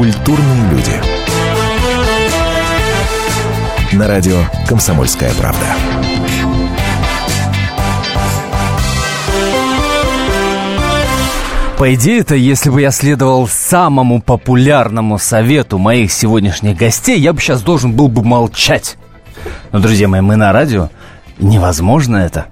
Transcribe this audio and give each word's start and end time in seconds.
Культурные 0.00 0.70
люди. 0.70 0.92
На 3.92 4.08
радио 4.08 4.38
«Комсомольская 4.66 5.30
правда». 5.34 5.66
По 11.76 11.92
идее, 11.92 12.20
это 12.20 12.34
если 12.34 12.70
бы 12.70 12.80
я 12.80 12.92
следовал 12.92 13.46
самому 13.46 14.22
популярному 14.22 15.18
совету 15.18 15.76
моих 15.76 16.12
сегодняшних 16.12 16.78
гостей, 16.78 17.20
я 17.20 17.34
бы 17.34 17.40
сейчас 17.42 17.60
должен 17.60 17.92
был 17.92 18.08
бы 18.08 18.22
молчать. 18.22 18.96
Но, 19.70 19.80
друзья 19.80 20.08
мои, 20.08 20.22
мы 20.22 20.36
на 20.36 20.50
радио. 20.50 20.88
Невозможно 21.38 22.16
это. 22.16 22.46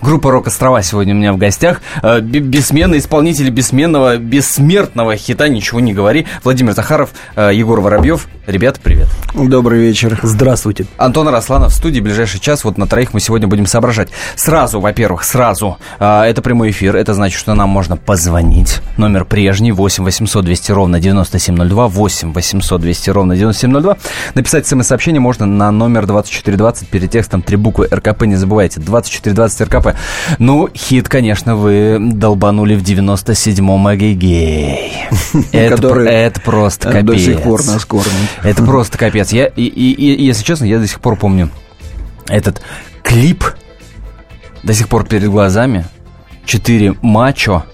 Группа 0.00 0.30
«Рок 0.30 0.46
Острова» 0.46 0.82
сегодня 0.82 1.14
у 1.14 1.16
меня 1.16 1.32
в 1.32 1.36
гостях. 1.36 1.80
Э, 2.02 2.20
бессменный 2.20 2.98
исполнитель 2.98 3.50
бессменного, 3.50 4.16
бессмертного 4.16 5.16
хита 5.16 5.48
«Ничего 5.48 5.80
не 5.80 5.92
говори». 5.92 6.26
Владимир 6.42 6.72
Захаров, 6.72 7.10
э, 7.36 7.50
Егор 7.54 7.80
Воробьев. 7.80 8.26
Ребята, 8.46 8.78
привет. 8.82 9.08
Добрый 9.34 9.80
вечер. 9.80 10.18
Здравствуйте. 10.22 10.86
Антон 10.98 11.28
Росланов 11.28 11.72
в 11.72 11.74
студии. 11.74 12.00
Ближайший 12.00 12.40
час. 12.40 12.62
Вот 12.64 12.76
на 12.76 12.86
троих 12.86 13.14
мы 13.14 13.20
сегодня 13.20 13.48
будем 13.48 13.66
соображать. 13.66 14.08
Сразу, 14.36 14.80
во-первых, 14.80 15.24
сразу. 15.24 15.78
Э, 15.98 16.22
это 16.24 16.42
прямой 16.42 16.70
эфир. 16.70 16.94
Это 16.94 17.14
значит, 17.14 17.38
что 17.38 17.54
нам 17.54 17.70
можно 17.70 17.96
позвонить. 17.96 18.80
Номер 18.98 19.24
прежний. 19.24 19.72
8 19.72 20.04
800 20.04 20.44
200 20.44 20.72
ровно 20.72 21.00
9702. 21.00 21.88
8 21.88 22.32
800 22.32 22.80
200 22.80 23.10
ровно 23.10 23.36
9702. 23.36 23.96
Написать 24.34 24.66
смс-сообщение 24.66 25.20
можно 25.20 25.46
на 25.46 25.70
номер 25.70 26.06
2420 26.06 26.88
перед 26.88 27.10
текстом 27.10 27.40
три 27.40 27.56
буквы 27.56 27.88
РКП. 27.90 28.24
Не 28.26 28.36
забывайте. 28.36 28.78
2420 28.80 29.60
РКП. 29.62 29.73
Ну, 30.38 30.68
хит, 30.74 31.08
конечно, 31.08 31.56
вы 31.56 31.98
долбанули 32.00 32.74
в 32.74 32.82
97-м 32.82 33.94
Эгегей. 33.94 34.92
Это, 35.52 35.88
это 36.00 36.40
просто 36.40 36.90
капец. 36.90 37.04
До 37.06 37.18
сих 37.18 37.42
пор 37.42 37.64
нас 37.64 37.84
кормит. 37.84 38.30
Это 38.42 38.62
просто 38.64 38.98
капец. 38.98 39.32
Я, 39.32 39.50
если 39.56 40.44
честно, 40.44 40.64
я 40.64 40.78
до 40.78 40.86
сих 40.86 41.00
пор 41.00 41.16
помню 41.16 41.50
этот 42.28 42.62
клип 43.02 43.44
до 44.62 44.74
сих 44.74 44.88
пор 44.88 45.04
перед 45.04 45.28
глазами. 45.28 45.84
Четыре 46.46 46.94
мачо 47.00 47.64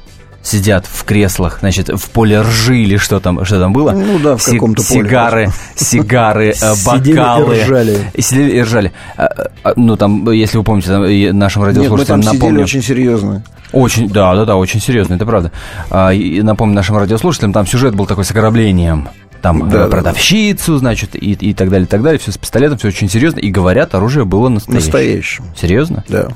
сидят 0.43 0.87
в 0.87 1.05
креслах, 1.05 1.59
значит, 1.61 1.89
в 1.89 2.11
поле 2.11 2.41
ржи 2.41 2.79
или 2.79 2.97
что 2.97 3.21
там, 3.21 3.45
что 3.45 3.59
там 3.61 3.73
было? 3.73 3.93
Ну 3.93 4.19
да, 4.19 4.37
в 4.37 4.45
каком-то 4.45 4.83
поле. 4.83 5.05
Сигары, 5.05 5.53
сигары, 5.77 6.55
э, 6.61 6.75
бокалы. 6.85 7.57
Сидели 7.57 7.61
и 7.61 7.65
ржали. 7.65 8.13
Сидели 8.19 8.51
и 8.57 8.63
ржали. 8.63 8.93
А, 9.17 9.29
а, 9.63 9.73
ну, 9.77 9.97
там, 9.97 10.31
если 10.31 10.59
вы 10.59 10.65
помните, 10.65 11.33
нашим 11.33 11.63
радиослушателям 11.63 12.23
там 12.23 12.35
напомню. 12.35 12.63
очень 12.63 12.83
серьезно. 12.83 13.43
Очень, 13.73 14.09
да, 14.09 14.35
да, 14.35 14.45
да, 14.45 14.57
очень 14.57 14.81
серьезно, 14.81 15.15
это 15.15 15.27
правда. 15.27 15.53
А, 15.91 16.13
и 16.13 16.43
напомню 16.43 16.75
нашим 16.75 16.97
радиослушателям, 16.97 17.53
там 17.53 17.67
сюжет 17.67 17.95
был 17.95 18.07
такой 18.07 18.25
с 18.25 18.31
ограблением 18.31 19.09
там 19.43 19.71
да, 19.71 19.89
продавщицу, 19.89 20.77
значит, 20.77 21.17
и, 21.17 21.33
и 21.33 21.55
так 21.55 21.71
далее, 21.71 21.87
и 21.87 21.89
так 21.89 22.03
далее. 22.03 22.19
Все 22.19 22.31
с 22.31 22.37
пистолетом, 22.37 22.77
все 22.77 22.89
очень 22.89 23.09
серьезно. 23.09 23.39
И 23.39 23.51
говорят, 23.51 23.95
оружие 23.95 24.27
было 24.27 24.51
настоящее. 24.51 24.85
Настоящее. 24.85 25.47
Серьезно? 25.57 26.05
Да 26.09 26.29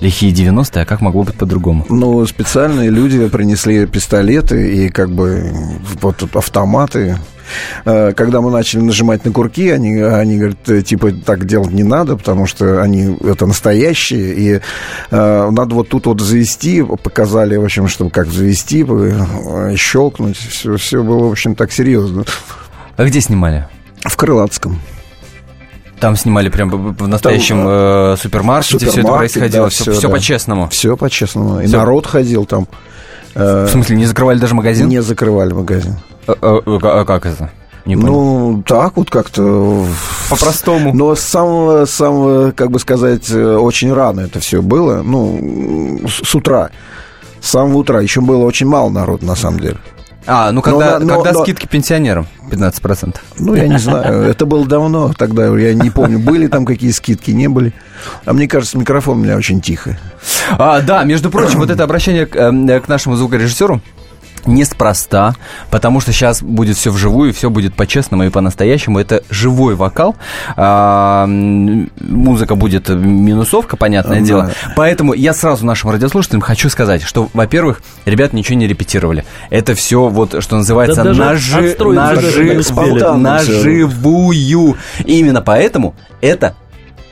лихие 0.00 0.32
90-е, 0.32 0.82
а 0.82 0.86
как 0.86 1.00
могло 1.00 1.22
быть 1.22 1.36
по-другому? 1.36 1.86
Ну, 1.88 2.26
специальные 2.26 2.90
люди 2.90 3.28
принесли 3.28 3.86
пистолеты 3.86 4.86
и 4.86 4.88
как 4.88 5.10
бы 5.10 5.52
вот 6.00 6.22
автоматы. 6.34 7.18
Э, 7.84 8.12
когда 8.12 8.40
мы 8.40 8.50
начали 8.50 8.80
нажимать 8.80 9.24
на 9.24 9.32
курки, 9.32 9.70
они, 9.70 10.00
они 10.00 10.36
говорят, 10.36 10.68
э, 10.68 10.82
типа, 10.82 11.12
так 11.12 11.46
делать 11.46 11.70
не 11.70 11.84
надо, 11.84 12.16
потому 12.16 12.46
что 12.46 12.82
они 12.82 13.16
это 13.20 13.46
настоящие, 13.46 14.34
и 14.34 14.60
э, 15.10 15.50
надо 15.50 15.74
вот 15.74 15.88
тут 15.88 16.06
вот 16.06 16.20
завести, 16.20 16.82
показали, 16.82 17.56
в 17.56 17.64
общем, 17.64 17.86
чтобы 17.88 18.10
как 18.10 18.26
завести, 18.26 18.84
э, 18.88 19.76
щелкнуть, 19.76 20.36
все, 20.36 20.76
все 20.76 21.02
было, 21.02 21.28
в 21.28 21.30
общем, 21.30 21.54
так 21.54 21.70
серьезно. 21.70 22.24
А 22.96 23.04
где 23.04 23.20
снимали? 23.20 23.68
В 24.02 24.16
Крылатском. 24.16 24.80
Там 26.00 26.16
снимали 26.16 26.48
прям 26.48 26.68
в 26.68 27.08
настоящем 27.08 27.56
Там, 27.56 27.68
э, 27.68 28.16
супермаркете, 28.18 28.86
супермаркет, 28.86 28.92
все 28.92 29.00
это 29.00 29.12
происходило, 29.12 29.64
да, 29.64 29.70
все, 29.70 29.82
все, 29.82 29.92
все 29.92 30.08
да. 30.08 30.14
по-честному. 30.14 30.68
Все 30.68 30.96
по-честному. 30.96 31.60
И 31.60 31.66
все. 31.66 31.76
народ 31.76 32.06
ходил 32.06 32.44
там. 32.44 32.68
В 33.34 33.68
смысле, 33.68 33.96
не 33.96 34.06
закрывали 34.06 34.38
даже 34.38 34.54
магазин? 34.54 34.88
Не 34.88 35.02
закрывали 35.02 35.52
магазин. 35.52 35.96
А, 36.26 36.34
а, 36.40 36.62
а, 37.00 37.04
как 37.04 37.26
это? 37.26 37.50
Не 37.86 37.94
ну, 37.94 38.64
так 38.66 38.96
вот 38.96 39.10
как-то... 39.10 39.86
По-простому. 40.28 40.92
Но 40.92 41.14
с 41.14 41.20
самого, 41.20 41.84
самого, 41.84 42.50
как 42.50 42.72
бы 42.72 42.80
сказать, 42.80 43.30
э, 43.30 43.56
очень 43.56 43.92
рано 43.92 44.22
это 44.22 44.40
все 44.40 44.60
было. 44.60 45.02
Ну, 45.02 46.00
с, 46.08 46.28
с 46.28 46.34
утра. 46.34 46.70
С 47.40 47.50
самого 47.50 47.78
утра. 47.78 48.00
Еще 48.00 48.20
было 48.20 48.44
очень 48.44 48.66
мало 48.66 48.90
народу, 48.90 49.24
на 49.24 49.36
самом 49.36 49.60
деле. 49.60 49.76
А, 50.26 50.50
ну 50.52 50.60
когда, 50.62 50.98
но, 50.98 51.16
когда 51.16 51.32
но, 51.32 51.42
скидки 51.42 51.66
пенсионерам 51.66 52.26
15%? 52.50 53.16
Ну, 53.38 53.54
я 53.54 53.68
не 53.68 53.78
знаю. 53.78 54.22
Это 54.28 54.46
было 54.46 54.66
давно, 54.66 55.12
тогда 55.16 55.46
я 55.56 55.74
не 55.74 55.90
помню, 55.90 56.18
были 56.18 56.46
там 56.48 56.64
какие 56.64 56.90
скидки, 56.90 57.30
не 57.30 57.48
были. 57.48 57.72
А 58.24 58.32
мне 58.32 58.48
кажется, 58.48 58.76
микрофон 58.78 59.18
у 59.18 59.22
меня 59.22 59.36
очень 59.36 59.60
тихо. 59.60 59.98
А, 60.50 60.80
да, 60.80 61.04
между 61.04 61.30
прочим, 61.30 61.60
вот 61.60 61.70
это 61.70 61.84
обращение 61.84 62.26
к, 62.26 62.36
э, 62.36 62.80
к 62.80 62.88
нашему 62.88 63.16
звукорежиссеру, 63.16 63.80
неспроста, 64.46 65.34
потому 65.70 66.00
что 66.00 66.12
сейчас 66.12 66.42
будет 66.42 66.76
все 66.76 66.90
вживую, 66.90 67.32
все 67.32 67.50
будет 67.50 67.74
по-честному 67.74 68.24
и 68.24 68.28
по-настоящему. 68.30 68.98
Это 68.98 69.22
живой 69.30 69.74
вокал. 69.74 70.16
А, 70.56 71.26
музыка 71.26 72.54
будет 72.54 72.88
минусовка, 72.88 73.76
понятное 73.76 74.20
да. 74.20 74.26
дело. 74.26 74.50
Поэтому 74.76 75.12
я 75.14 75.32
сразу 75.32 75.64
нашим 75.64 75.90
радиослушателям 75.90 76.40
хочу 76.40 76.68
сказать, 76.68 77.02
что, 77.02 77.28
во-первых, 77.32 77.82
ребят 78.04 78.32
ничего 78.32 78.58
не 78.58 78.66
репетировали. 78.66 79.24
Это 79.50 79.74
все 79.74 80.08
вот, 80.08 80.42
что 80.42 80.56
называется, 80.56 81.02
да 81.02 81.12
нажи, 81.12 81.76
нажи, 81.78 82.54
наживую. 83.16 84.76
Именно 85.04 85.42
поэтому 85.42 85.94
это 86.20 86.54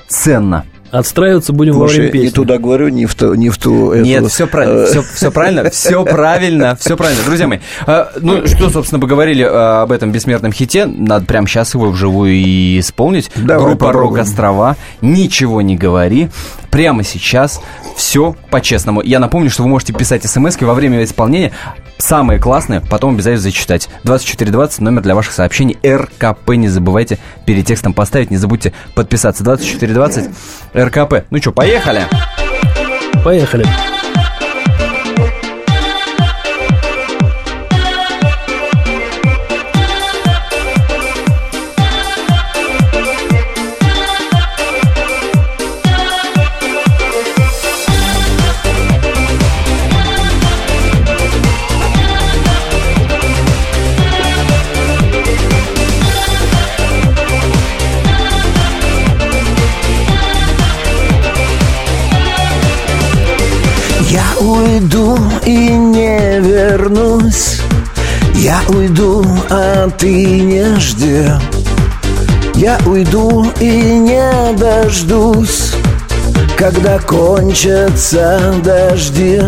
ценно. 0.08 0.64
Отстраиваться 0.94 1.52
будем 1.52 1.74
Слушай, 1.74 1.90
во 1.90 1.96
время 1.96 2.12
песни. 2.12 2.26
не 2.26 2.30
туда 2.30 2.58
говорю, 2.58 2.88
не 2.88 3.06
в 3.06 3.16
ту... 3.16 3.34
Не 3.34 3.50
в 3.50 3.58
ту 3.58 3.90
эту... 3.90 4.04
Нет, 4.04 4.26
все 4.28 4.46
правильно, 4.46 4.86
все, 4.86 5.02
все 5.02 5.32
правильно, 5.32 5.68
все 5.70 6.04
правильно, 6.04 6.76
все 6.76 6.96
правильно. 6.96 7.20
Друзья 7.24 7.48
мои, 7.48 7.58
э, 7.84 8.06
ну, 8.20 8.46
что, 8.46 8.70
собственно, 8.70 9.00
бы 9.00 9.08
говорили 9.08 9.44
э, 9.44 9.48
об 9.48 9.90
этом 9.90 10.12
бессмертном 10.12 10.52
хите, 10.52 10.86
надо 10.86 11.26
прямо 11.26 11.48
сейчас 11.48 11.74
его 11.74 11.90
вживую 11.90 12.34
и 12.34 12.78
исполнить. 12.78 13.28
Давай 13.34 13.70
Группа 13.70 13.90
«Рок 13.90 14.18
Острова», 14.18 14.76
«Ничего 15.00 15.62
не 15.62 15.76
говори», 15.76 16.28
прямо 16.70 17.02
сейчас 17.02 17.60
все 17.96 18.36
по-честному. 18.50 19.00
Я 19.02 19.18
напомню, 19.18 19.50
что 19.50 19.62
вы 19.64 19.68
можете 19.68 19.92
писать 19.92 20.24
смс 20.24 20.60
во 20.60 20.74
время 20.74 21.02
исполнения, 21.02 21.50
самые 21.98 22.38
классные, 22.38 22.80
потом 22.80 23.14
обязательно 23.14 23.42
зачитать. 23.42 23.88
2420, 24.04 24.80
номер 24.80 25.02
для 25.02 25.14
ваших 25.14 25.32
сообщений, 25.32 25.78
РКП, 25.84 26.50
не 26.50 26.68
забывайте 26.68 27.18
перед 27.46 27.66
текстом 27.66 27.92
поставить, 27.92 28.30
не 28.30 28.36
забудьте 28.36 28.72
подписаться. 28.94 29.44
2420, 29.44 30.30
РКП. 30.74 31.26
Ну 31.30 31.38
что, 31.38 31.52
поехали? 31.52 32.06
Поехали. 33.24 33.66
Ты 69.98 70.40
не 70.40 70.78
жди. 70.78 71.28
Я 72.54 72.78
уйду 72.86 73.44
и 73.60 73.66
не 73.66 74.52
дождусь 74.56 75.72
Когда 76.56 76.98
кончатся 77.00 78.54
дожди. 78.62 79.40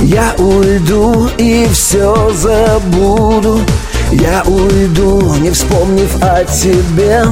Я 0.00 0.34
уйду 0.38 1.28
и 1.38 1.68
все 1.72 2.32
забуду. 2.34 3.60
Я 4.10 4.42
уйду, 4.46 5.34
не 5.40 5.50
вспомнив 5.50 6.10
о 6.22 6.44
тебе. 6.44 7.24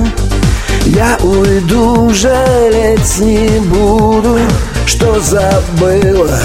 Я 0.87 1.17
уйду, 1.23 2.11
жалеть 2.12 3.19
не 3.19 3.61
буду 3.61 4.38
что 4.87 5.19
забыла 5.20 6.38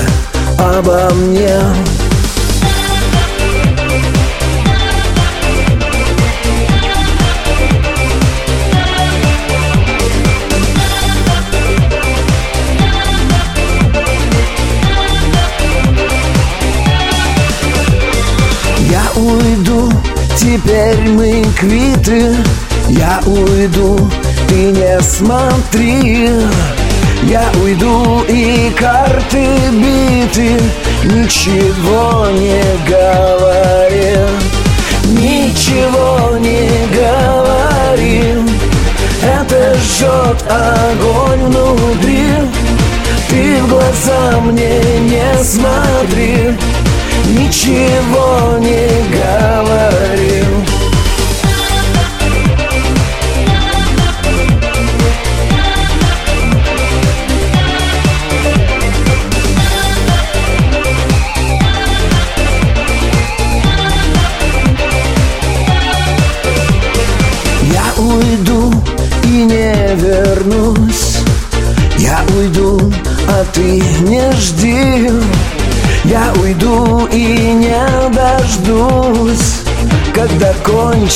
обо 0.57 1.13
мне 1.15 1.59
теперь 20.47 21.09
мы 21.09 21.45
квиты. 21.57 22.35
Я 22.87 23.19
уйду, 23.25 23.99
ты 24.47 24.71
не 24.71 24.99
смотри. 25.01 26.29
Я 27.23 27.43
уйду 27.61 28.23
и 28.29 28.71
карты 28.77 29.45
биты 29.71 30.57
Ничего 31.03 32.27
не 32.31 32.63
говори. 32.87 34.17
Ничего 35.05 36.37
не 36.37 36.69
говори. 36.95 38.33
Это 39.23 39.75
жжет 39.75 40.43
огонь 40.49 41.45
внутри. 41.47 42.27
Ты 43.29 43.61
в 43.63 43.69
глаза 43.69 44.39
мне 44.41 44.79
не 44.99 45.43
смотри. 45.43 46.55
Ничего 47.27 48.57
не 48.59 49.06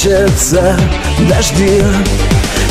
кончатся 0.01 0.75
дожди 1.29 1.83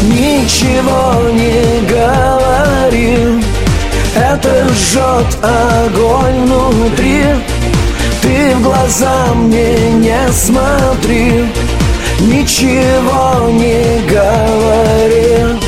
Ничего 0.02 1.30
не 1.30 1.86
говори 1.86 3.42
Это 4.14 4.66
жжет 4.68 5.38
огонь 5.42 6.46
внутри 6.46 7.24
Ты 8.22 8.54
в 8.56 8.62
глаза 8.62 9.26
мне 9.34 9.90
не 9.92 10.32
смотри 10.32 11.46
Ничего 12.20 13.48
не 13.50 14.00
говори 14.08 15.60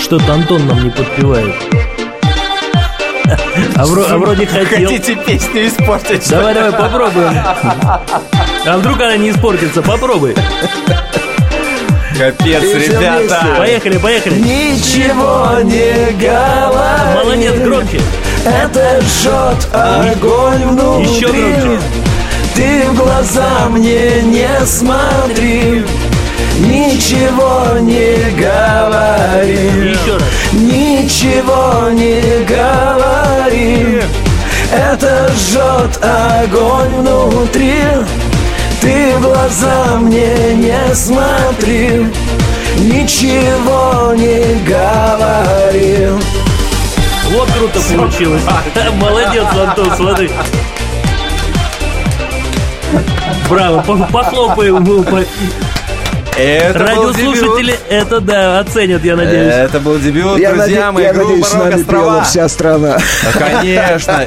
Что-то 0.00 0.34
Антон 0.34 0.66
нам 0.66 0.84
не 0.84 0.90
подпевает. 0.90 1.54
А, 3.76 3.84
вро- 3.84 4.06
а 4.08 4.16
вроде 4.16 4.46
хотел. 4.46 4.90
Хотите 4.90 5.16
песню 5.16 5.66
испортить? 5.66 6.26
Давай, 6.30 6.54
давай, 6.54 6.72
попробуем. 6.72 7.36
А 8.68 8.76
вдруг 8.76 9.00
она 9.00 9.16
не 9.16 9.30
испортится? 9.30 9.80
Попробуй. 9.80 10.34
Капец, 12.18 12.62
И 12.62 12.88
ребята. 12.90 13.54
Поехали, 13.56 13.96
поехали. 13.96 14.34
Ничего 14.34 15.58
не 15.62 16.12
говори 16.12 17.14
Молодец, 17.14 17.54
громче. 17.54 18.00
Это 18.44 19.00
жжет 19.00 19.68
огонь 19.72 20.64
внутри 20.66 21.14
Еще 21.14 21.28
громче. 21.28 21.80
Ты 22.54 22.82
в 22.90 22.94
глаза 22.94 23.68
мне 23.70 24.20
не 24.22 24.66
смотри 24.66 25.84
Ничего 26.58 27.78
не 27.80 28.16
говори 28.38 29.92
Еще 29.92 30.12
раз. 30.12 30.22
Ничего 30.52 31.88
не 31.90 32.44
говори 32.44 34.02
Это 34.70 35.30
жжет 35.34 36.04
огонь 36.04 36.90
внутри 36.98 37.74
Ты 38.88 39.18
в 39.18 39.20
глаза 39.20 39.96
мне 40.00 40.54
не 40.54 40.94
смотри 40.94 42.06
Ничего 42.78 44.14
не 44.14 44.64
говори 44.64 46.08
Вот 47.30 47.50
круто 47.50 47.80
получилось. 47.94 48.42
Молодец, 48.94 49.44
Антон, 49.52 49.94
смотри. 49.94 50.30
Браво, 53.50 53.82
по- 53.82 54.06
похлопаем 54.10 54.82
Это 56.38 56.78
был 56.94 57.12
дебют. 57.12 57.34
Радиослушатели 57.34 57.74
это, 57.88 58.20
да, 58.20 58.60
оценят, 58.60 59.04
я 59.04 59.16
надеюсь. 59.16 59.52
Это 59.54 59.80
был 59.80 59.98
дебют, 59.98 60.38
Я, 60.38 60.52
друзья 60.54 60.80
наде- 60.86 60.92
мои, 60.92 61.04
я 61.04 61.12
группа 61.12 61.28
надеюсь, 61.30 61.46
с 61.46 61.54
«Рок 61.54 61.64
нами 61.64 61.80
Острова». 61.80 62.02
пела 62.04 62.24
вся 62.24 62.48
страна. 62.48 62.98
Конечно. 63.32 64.24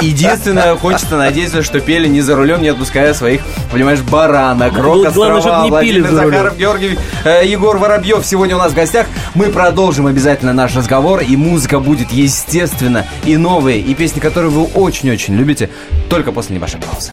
Единственное, 0.00 0.76
хочется 0.76 1.16
надеяться, 1.16 1.62
что 1.62 1.80
пели 1.80 2.08
не 2.08 2.20
за 2.20 2.34
рулем, 2.36 2.62
не 2.62 2.68
отпуская 2.68 3.14
своих, 3.14 3.42
понимаешь, 3.70 4.00
баранок. 4.00 4.72
Рок 4.76 4.82
Главное, 5.02 5.08
Острова, 5.10 5.40
чтоб 5.40 5.52
не 5.72 5.80
пили 5.80 6.00
Владимир 6.00 6.10
за 6.10 6.22
рулем. 6.22 6.32
Захаров, 6.32 6.56
Георгий, 6.58 6.98
э, 7.24 7.42
Егор 7.46 7.76
Воробьев 7.78 8.24
сегодня 8.26 8.56
у 8.56 8.58
нас 8.58 8.72
в 8.72 8.74
гостях. 8.74 9.06
Мы 9.34 9.46
продолжим 9.46 10.06
обязательно 10.06 10.52
наш 10.52 10.74
разговор, 10.74 11.20
и 11.20 11.36
музыка 11.36 11.78
будет, 11.78 12.10
естественно, 12.10 13.06
и 13.24 13.36
новые, 13.36 13.78
и 13.80 13.94
песни, 13.94 14.20
которые 14.20 14.50
вы 14.50 14.64
очень-очень 14.64 15.34
любите, 15.36 15.70
только 16.10 16.32
после 16.32 16.56
небольшой 16.56 16.80
паузы. 16.80 17.12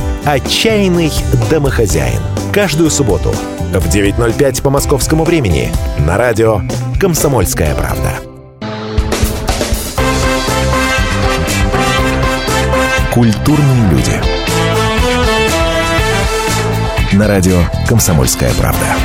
«Отчаянный 0.25 1.11
домохозяин». 1.49 2.21
Каждую 2.53 2.91
субботу 2.91 3.29
в 3.73 3.87
9.05 3.87 4.61
по 4.61 4.69
московскому 4.69 5.23
времени 5.23 5.71
на 5.99 6.17
радио 6.17 6.61
«Комсомольская 6.99 7.73
правда». 7.73 8.11
Культурные 13.13 13.89
люди. 13.89 14.21
На 17.13 17.27
радио 17.27 17.59
«Комсомольская 17.87 18.51
правда». 18.53 18.95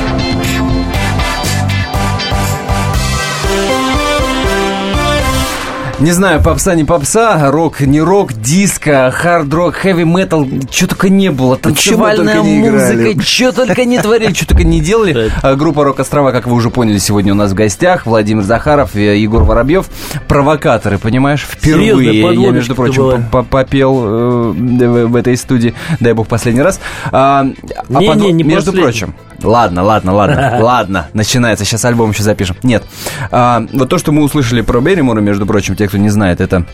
Не 5.99 6.11
знаю, 6.11 6.43
попса 6.43 6.75
не 6.75 6.83
попса, 6.83 7.49
рок 7.49 7.81
не 7.81 7.99
рок, 7.99 8.31
диско, 8.33 9.11
хард-рок, 9.11 9.73
хэви-метал, 9.73 10.47
что 10.69 10.89
только 10.89 11.09
не 11.09 11.31
было. 11.31 11.57
Танцевальная 11.57 12.43
музыка, 12.43 13.19
что 13.23 13.51
только 13.51 13.83
не 13.83 13.99
творили, 13.99 14.31
что 14.31 14.49
только 14.49 14.63
не 14.63 14.79
делали. 14.79 15.31
А, 15.41 15.55
Группа 15.55 15.83
«Рок 15.83 15.99
Острова», 15.99 16.31
как 16.31 16.45
вы 16.45 16.53
уже 16.53 16.69
поняли, 16.69 16.99
сегодня 16.99 17.33
у 17.33 17.35
нас 17.35 17.51
в 17.51 17.55
гостях. 17.55 18.05
Владимир 18.05 18.43
Захаров, 18.43 18.93
Егор 18.95 19.43
Воробьев. 19.43 19.87
Провокаторы, 20.27 20.99
понимаешь, 20.99 21.41
впервые. 21.49 22.21
Я, 22.21 22.51
между 22.51 22.75
прочим, 22.75 23.23
попел 23.49 24.03
э, 24.03 25.05
в 25.07 25.15
этой 25.15 25.35
студии, 25.35 25.73
дай 25.99 26.13
бог, 26.13 26.27
последний 26.27 26.61
раз. 26.61 26.79
А, 27.11 27.43
а 27.89 28.01
Не-не, 28.01 28.31
не 28.33 28.43
Между 28.43 28.71
прочим, 28.71 29.15
Ладно, 29.43 29.83
ладно, 29.83 30.13
ладно, 30.13 30.57
ладно, 30.61 31.07
начинается. 31.13 31.65
Сейчас 31.65 31.85
альбом 31.85 32.11
еще 32.11 32.23
запишем. 32.23 32.55
Нет. 32.63 32.83
А, 33.31 33.65
вот 33.71 33.89
то, 33.89 33.97
что 33.97 34.11
мы 34.11 34.23
услышали 34.23 34.61
про 34.61 34.79
Берримора, 34.81 35.21
между 35.21 35.45
прочим, 35.45 35.75
те, 35.75 35.87
кто 35.87 35.97
не 35.97 36.09
знает, 36.09 36.41
это 36.41 36.65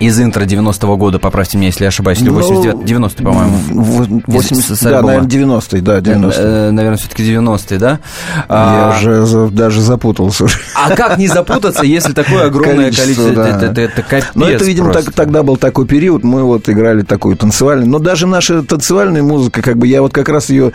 из 0.00 0.18
интро 0.20 0.44
90-го 0.44 0.96
года, 0.96 1.18
поправьте 1.18 1.58
меня, 1.58 1.68
если 1.68 1.84
я 1.84 1.88
ошибаюсь, 1.88 2.18
или 2.20 2.30
Ну, 2.30 2.34
89 2.36 2.84
90 2.86 3.22
по-моему. 3.22 3.52
В- 3.68 4.22
80, 4.26 4.76
С 4.78 4.80
да, 4.82 5.02
наверное, 5.02 5.28
90-й, 5.28 5.80
да, 5.82 6.00
90 6.00 6.40
Э, 6.42 6.70
Наверное, 6.70 6.96
все-таки 6.98 7.22
90-е, 7.22 7.78
да? 7.78 7.90
Я 8.36 8.44
А, 8.48 8.96
уже 8.96 9.26
за- 9.26 9.48
даже 9.48 9.82
запутался. 9.82 10.46
а 10.74 10.96
как 10.96 11.18
не 11.18 11.28
запутаться, 11.28 11.84
если 11.84 12.12
такое 12.14 12.46
огромное 12.46 12.90
Количество, 12.90 13.04
количество? 13.24 13.32
да. 13.44 13.48
Это, 13.56 13.66
это- 13.66 13.80
это 13.82 14.02
капец 14.02 14.24
Но 14.34 14.48
это, 14.48 14.64
видимо, 14.64 14.92
так- 14.92 15.12
тогда 15.12 15.42
был 15.42 15.56
такой 15.58 15.86
период, 15.86 16.24
мы 16.24 16.44
вот 16.44 16.68
играли 16.68 17.02
такую 17.02 17.36
танцевальную. 17.36 17.88
Но 17.90 17.98
даже 17.98 18.26
наша 18.26 18.62
танцевальная 18.62 19.22
музыка, 19.22 19.60
как 19.60 19.76
бы 19.76 19.86
я 19.86 20.00
вот 20.00 20.12
как 20.14 20.28
раз 20.30 20.48
ее 20.48 20.72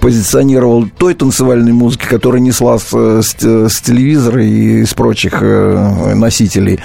позиционировал 0.00 0.86
той 0.98 1.14
танцевальной 1.14 1.72
музыки, 1.72 2.06
которая 2.06 2.40
несла 2.40 2.78
с, 2.78 2.88
с- 2.92 3.36
с 3.68 3.80
телевизора 3.80 4.44
и 4.44 4.84
с 4.84 4.92
прочих 4.94 5.38
э, 5.40 6.14
носителей 6.14 6.80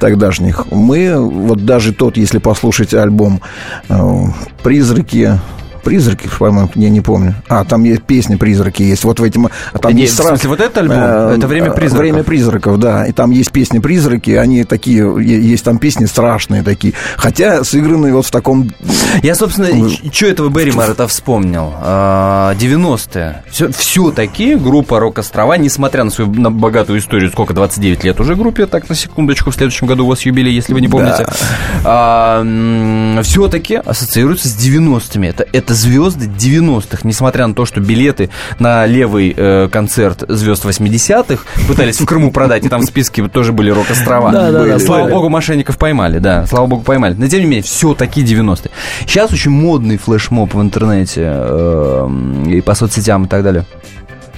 тогдашних. 0.00 0.66
Мы 0.70 1.17
вот 1.20 1.64
даже 1.64 1.92
тот, 1.92 2.16
если 2.16 2.38
послушать 2.38 2.94
альбом 2.94 3.40
э, 3.88 3.94
«Призраки», 4.62 5.38
Призраки, 5.82 6.28
по-моему, 6.38 6.70
я 6.74 6.88
не 6.88 7.00
помню. 7.00 7.34
А, 7.48 7.64
там 7.64 7.84
есть 7.84 8.02
песни 8.02 8.36
«Призраки» 8.36 8.82
есть. 8.82 9.04
Вот 9.04 9.20
в 9.20 9.22
этим... 9.22 9.48
А 9.72 9.78
там 9.78 9.92
Нет, 9.92 10.02
есть 10.02 10.18
в 10.18 10.22
смысле, 10.22 10.48
вот 10.50 10.60
этот 10.60 10.78
альбом? 10.78 10.98
Э, 10.98 11.34
Это 11.36 11.46
«Время 11.46 11.70
призраков». 11.70 11.98
«Время 11.98 12.22
призраков», 12.24 12.78
да. 12.78 13.06
И 13.06 13.12
там 13.12 13.30
есть 13.30 13.52
песни 13.52 13.78
«Призраки», 13.78 14.30
они 14.32 14.64
такие... 14.64 15.06
Есть 15.20 15.64
там 15.64 15.78
песни 15.78 16.06
страшные 16.06 16.62
такие. 16.62 16.94
Хотя 17.16 17.64
сыгранные 17.64 18.12
вот 18.12 18.26
в 18.26 18.30
таком... 18.30 18.70
Я, 19.22 19.34
собственно, 19.34 19.88
что 20.12 20.26
этого 20.26 20.48
Берримара-то 20.48 21.06
вспомнил? 21.08 21.72
А, 21.76 22.54
90-е. 22.54 23.44
Все, 23.50 23.70
все 23.72 24.10
такие 24.10 24.56
группа 24.56 25.00
«Рок-острова», 25.00 25.56
несмотря 25.56 26.04
на 26.04 26.10
свою 26.10 26.32
на 26.32 26.50
богатую 26.50 26.98
историю, 26.98 27.30
сколько, 27.30 27.54
29 27.54 28.04
лет 28.04 28.20
уже 28.20 28.34
группе, 28.34 28.66
так, 28.66 28.88
на 28.88 28.94
секундочку, 28.94 29.50
в 29.50 29.54
следующем 29.54 29.86
году 29.86 30.04
у 30.04 30.08
вас 30.08 30.22
юбилей, 30.22 30.52
если 30.52 30.74
вы 30.74 30.80
не 30.80 30.88
помните. 30.88 31.26
все-таки 33.22 33.76
ассоциируются 33.76 34.48
с 34.48 34.56
90-ми. 34.56 35.28
Это, 35.28 35.46
это 35.52 35.67
звезды 35.74 36.26
90-х, 36.26 37.00
несмотря 37.04 37.46
на 37.46 37.54
то, 37.54 37.64
что 37.64 37.80
билеты 37.80 38.30
на 38.58 38.86
левый 38.86 39.34
э, 39.36 39.68
концерт 39.70 40.24
звезд 40.28 40.64
80-х 40.64 41.44
пытались 41.66 42.00
в 42.00 42.06
Крыму 42.06 42.32
продать, 42.32 42.64
и 42.64 42.68
там 42.68 42.82
в 42.82 42.84
списке 42.84 43.26
тоже 43.28 43.52
были 43.52 43.70
«Рок-острова». 43.70 44.32
Да, 44.32 44.50
да, 44.50 44.64
да, 44.64 44.78
Слава 44.78 45.08
богу, 45.08 45.28
мошенников 45.28 45.78
поймали, 45.78 46.18
да, 46.18 46.46
слава 46.46 46.66
богу, 46.66 46.82
поймали. 46.82 47.14
Но 47.14 47.28
тем 47.28 47.40
не 47.40 47.46
менее, 47.46 47.62
все 47.62 47.94
такие 47.94 48.26
90-е. 48.26 48.70
Сейчас 49.06 49.32
очень 49.32 49.50
модный 49.50 49.96
флешмоб 49.96 50.54
в 50.54 50.60
интернете 50.60 51.24
э, 51.26 52.08
и 52.48 52.60
по 52.60 52.74
соцсетям 52.74 53.24
и 53.24 53.28
так 53.28 53.42
далее. 53.42 53.64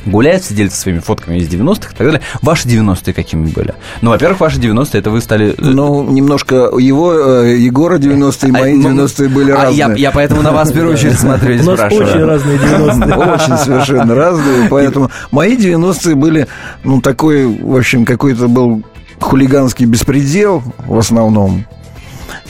Гуляют, 0.06 0.42
все 0.42 0.54
делятся 0.54 0.80
своими 0.80 1.00
фотками 1.00 1.38
из 1.38 1.48
90-х 1.48 1.90
и 1.92 1.96
так 1.96 2.06
далее. 2.06 2.20
Ваши 2.42 2.68
90-е 2.68 3.12
какими 3.12 3.46
были? 3.46 3.74
Ну, 4.00 4.10
во-первых, 4.10 4.40
ваши 4.40 4.58
90-е, 4.58 5.00
это 5.00 5.10
вы 5.10 5.20
стали... 5.20 5.50
э, 5.50 5.54
Ну, 5.58 6.04
немножко 6.10 6.70
его, 6.78 7.12
э, 7.42 7.56
Егора 7.58 7.98
90-е, 7.98 8.48
и 8.48 8.52
мои 8.52 8.72
а, 8.72 8.88
ну, 8.88 9.04
90-е 9.04 9.28
были 9.28 9.50
а 9.50 9.64
разные. 9.64 9.76
я, 9.76 9.92
я 9.94 10.10
поэтому 10.10 10.42
на 10.42 10.52
вас 10.52 10.70
в 10.70 10.74
первую 10.74 10.94
очередь 10.94 11.18
смотрю 11.18 11.54
и 11.54 11.58
спрашиваю. 11.58 12.08
очень 12.08 12.24
разные 12.24 12.58
90-е. 12.58 13.14
Очень 13.30 13.56
совершенно 13.58 14.14
разные, 14.14 14.68
поэтому 14.68 15.10
мои 15.30 15.56
90-е 15.56 16.14
были, 16.14 16.46
ну, 16.84 17.00
такой, 17.00 17.46
в 17.46 17.76
общем, 17.76 18.04
какой-то 18.04 18.48
был 18.48 18.82
хулиганский 19.20 19.86
беспредел 19.86 20.62
в 20.86 20.98
основном. 20.98 21.64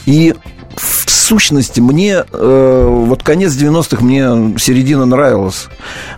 И 0.06 0.34
сущности 1.30 1.80
мне 1.80 2.24
э, 2.32 3.04
вот 3.06 3.22
конец 3.22 3.52
90-х 3.52 4.04
мне 4.04 4.58
середина 4.58 5.06
нравилась, 5.06 5.68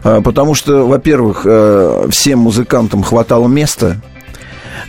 Э, 0.04 0.20
потому 0.22 0.54
что, 0.54 0.86
во-первых, 0.86 1.42
э, 1.44 2.08
всем 2.10 2.40
музыкантам 2.40 3.02
хватало 3.02 3.46
места, 3.48 4.00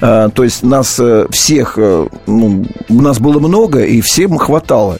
то 0.03 0.43
есть 0.43 0.63
нас 0.63 0.99
э, 0.99 1.27
всех, 1.29 1.75
э, 1.77 2.07
ну, 2.27 2.65
нас 2.89 3.19
было 3.19 3.39
много, 3.39 3.83
и 3.83 4.01
всем 4.01 4.37
хватало. 4.37 4.97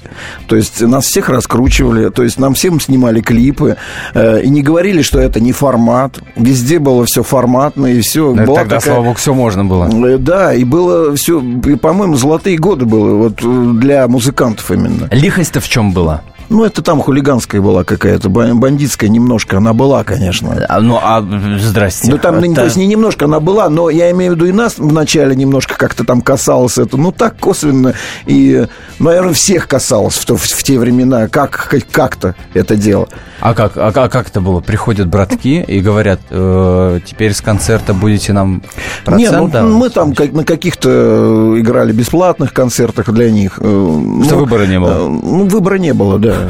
То 0.48 0.56
есть 0.56 0.82
нас 0.82 1.06
всех 1.06 1.28
раскручивали, 1.28 2.10
то 2.10 2.24
есть 2.24 2.40
нам 2.40 2.54
всем 2.54 2.80
снимали 2.80 3.20
клипы, 3.20 3.76
э, 4.14 4.42
и 4.42 4.50
не 4.50 4.62
говорили, 4.62 5.02
что 5.02 5.20
это 5.20 5.42
не 5.42 5.52
формат. 5.52 6.20
Везде 6.38 6.80
было 6.80 7.06
все 7.06 7.22
форматно, 7.22 7.88
и 7.88 8.00
все. 8.00 8.34
Ну, 8.34 8.44
это 8.44 8.54
Тогда, 8.54 8.80
слава 8.80 9.04
богу, 9.04 9.16
все 9.16 9.34
можно 9.34 9.66
было. 9.66 9.90
Да, 10.20 10.54
и 10.54 10.64
было 10.64 11.14
все, 11.18 11.42
по-моему, 11.82 12.16
золотые 12.16 12.58
годы 12.58 12.86
было 12.86 13.16
вот 13.16 13.80
для 13.80 14.08
музыкантов 14.08 14.72
именно. 14.72 15.10
Лихость-то 15.12 15.60
в 15.60 15.68
чем 15.68 15.92
была? 15.92 16.22
Ну, 16.54 16.64
это 16.64 16.84
там 16.84 17.02
хулиганская 17.02 17.62
была 17.62 17.84
какая-то, 17.84 18.30
ба- 18.30 18.54
бандитская 18.54 19.10
немножко 19.10 19.58
она 19.58 19.74
была, 19.74 20.04
конечно. 20.04 20.66
А, 20.70 20.80
Ну, 20.80 21.00
а, 21.02 21.26
здрасте. 21.60 22.12
Ну, 22.12 22.18
там, 22.20 22.40
ну, 22.40 22.46
Это- 22.46 22.56
то 22.56 22.64
есть, 22.66 22.76
не 22.78 22.86
немножко 22.86 23.26
она 23.26 23.40
была, 23.40 23.70
но 23.70 23.90
я 23.90 24.12
имею 24.12 24.34
в 24.34 24.36
виду 24.36 24.46
и 24.46 24.52
нас 24.52 24.76
вначале 24.78 25.36
немножко 25.36 25.76
как-то 25.76 26.04
там 26.04 26.22
касалось 26.22 26.78
это, 26.78 26.96
ну, 26.96 27.12
так 27.12 27.38
косвенно, 27.40 27.94
и, 28.28 28.68
наверное, 29.00 29.34
всех 29.34 29.68
касалось 29.68 30.14
в, 30.16 30.26
то- 30.26 30.36
в, 30.38 30.44
в 30.44 30.64
те 30.64 30.78
времена, 30.78 31.28
как, 31.28 31.56
хоть 31.72 31.86
как-то 31.90 32.36
это 32.54 32.76
дело. 32.76 33.08
А 33.40 33.56
как, 33.56 33.74
а, 33.76 33.92
как- 33.92 34.12
как 34.12 34.28
это 34.30 34.40
было? 34.40 34.60
Приходят 34.62 35.08
братки 35.08 35.64
и 35.68 35.80
говорят, 35.82 36.20
э, 36.30 37.00
теперь 37.06 37.34
с 37.34 37.42
концерта 37.42 37.96
будете 37.96 38.32
нам 38.32 38.62
процент 39.04 39.32
Не, 39.32 39.38
ну, 39.38 39.48
давать? 39.48 39.74
мы 39.74 39.90
там 39.90 40.14
как, 40.14 40.32
на 40.34 40.44
каких-то 40.46 40.90
э, 40.90 41.60
играли 41.62 41.92
бесплатных 41.94 42.54
концертах 42.54 43.10
для 43.12 43.32
них. 43.32 43.58
э, 43.60 43.62
Что 43.64 44.36
ну, 44.36 44.38
выбора 44.38 44.68
не 44.68 44.80
было? 44.80 44.92
э, 44.92 45.08
Ну, 45.10 45.46
выбора 45.48 45.76
не 45.80 45.94
было, 45.94 46.20
да. 46.20 46.43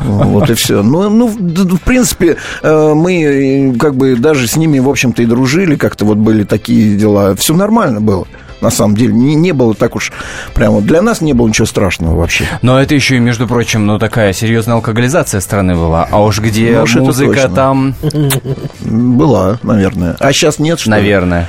Вот 0.00 0.50
и 0.50 0.54
все. 0.54 0.82
Ну, 0.82 1.08
ну, 1.08 1.28
в 1.28 1.80
принципе, 1.80 2.36
э, 2.62 2.92
мы 2.94 3.22
э, 3.22 3.78
как 3.78 3.96
бы 3.96 4.16
даже 4.16 4.46
с 4.46 4.56
ними, 4.56 4.78
в 4.78 4.88
общем-то, 4.88 5.22
и 5.22 5.26
дружили, 5.26 5.76
как-то 5.76 6.04
вот 6.04 6.18
были 6.18 6.44
такие 6.44 6.96
дела. 6.96 7.34
Все 7.34 7.54
нормально 7.54 8.00
было. 8.00 8.26
На 8.60 8.70
самом 8.70 8.96
деле, 8.96 9.12
не, 9.12 9.34
не 9.34 9.52
было 9.52 9.74
так 9.74 9.94
уж 9.94 10.12
прямо. 10.54 10.80
Для 10.80 11.00
нас 11.00 11.20
не 11.20 11.32
было 11.32 11.48
ничего 11.48 11.66
страшного 11.66 12.16
вообще. 12.16 12.44
Но 12.62 12.80
это 12.80 12.94
еще 12.94 13.16
и, 13.16 13.20
между 13.20 13.46
прочим, 13.46 13.86
ну 13.86 13.98
такая 13.98 14.32
серьезная 14.32 14.74
алкоголизация 14.76 15.40
страны 15.40 15.74
была. 15.74 16.08
А 16.10 16.22
уж 16.22 16.40
где 16.40 16.76
Ну 16.76 16.82
уж 16.82 16.96
музыка 16.96 17.48
там, 17.48 17.94
Была, 18.80 19.58
наверное. 19.62 20.16
А 20.18 20.32
сейчас 20.32 20.58
нет, 20.58 20.80
что 20.80 20.90
наверное. 20.90 21.48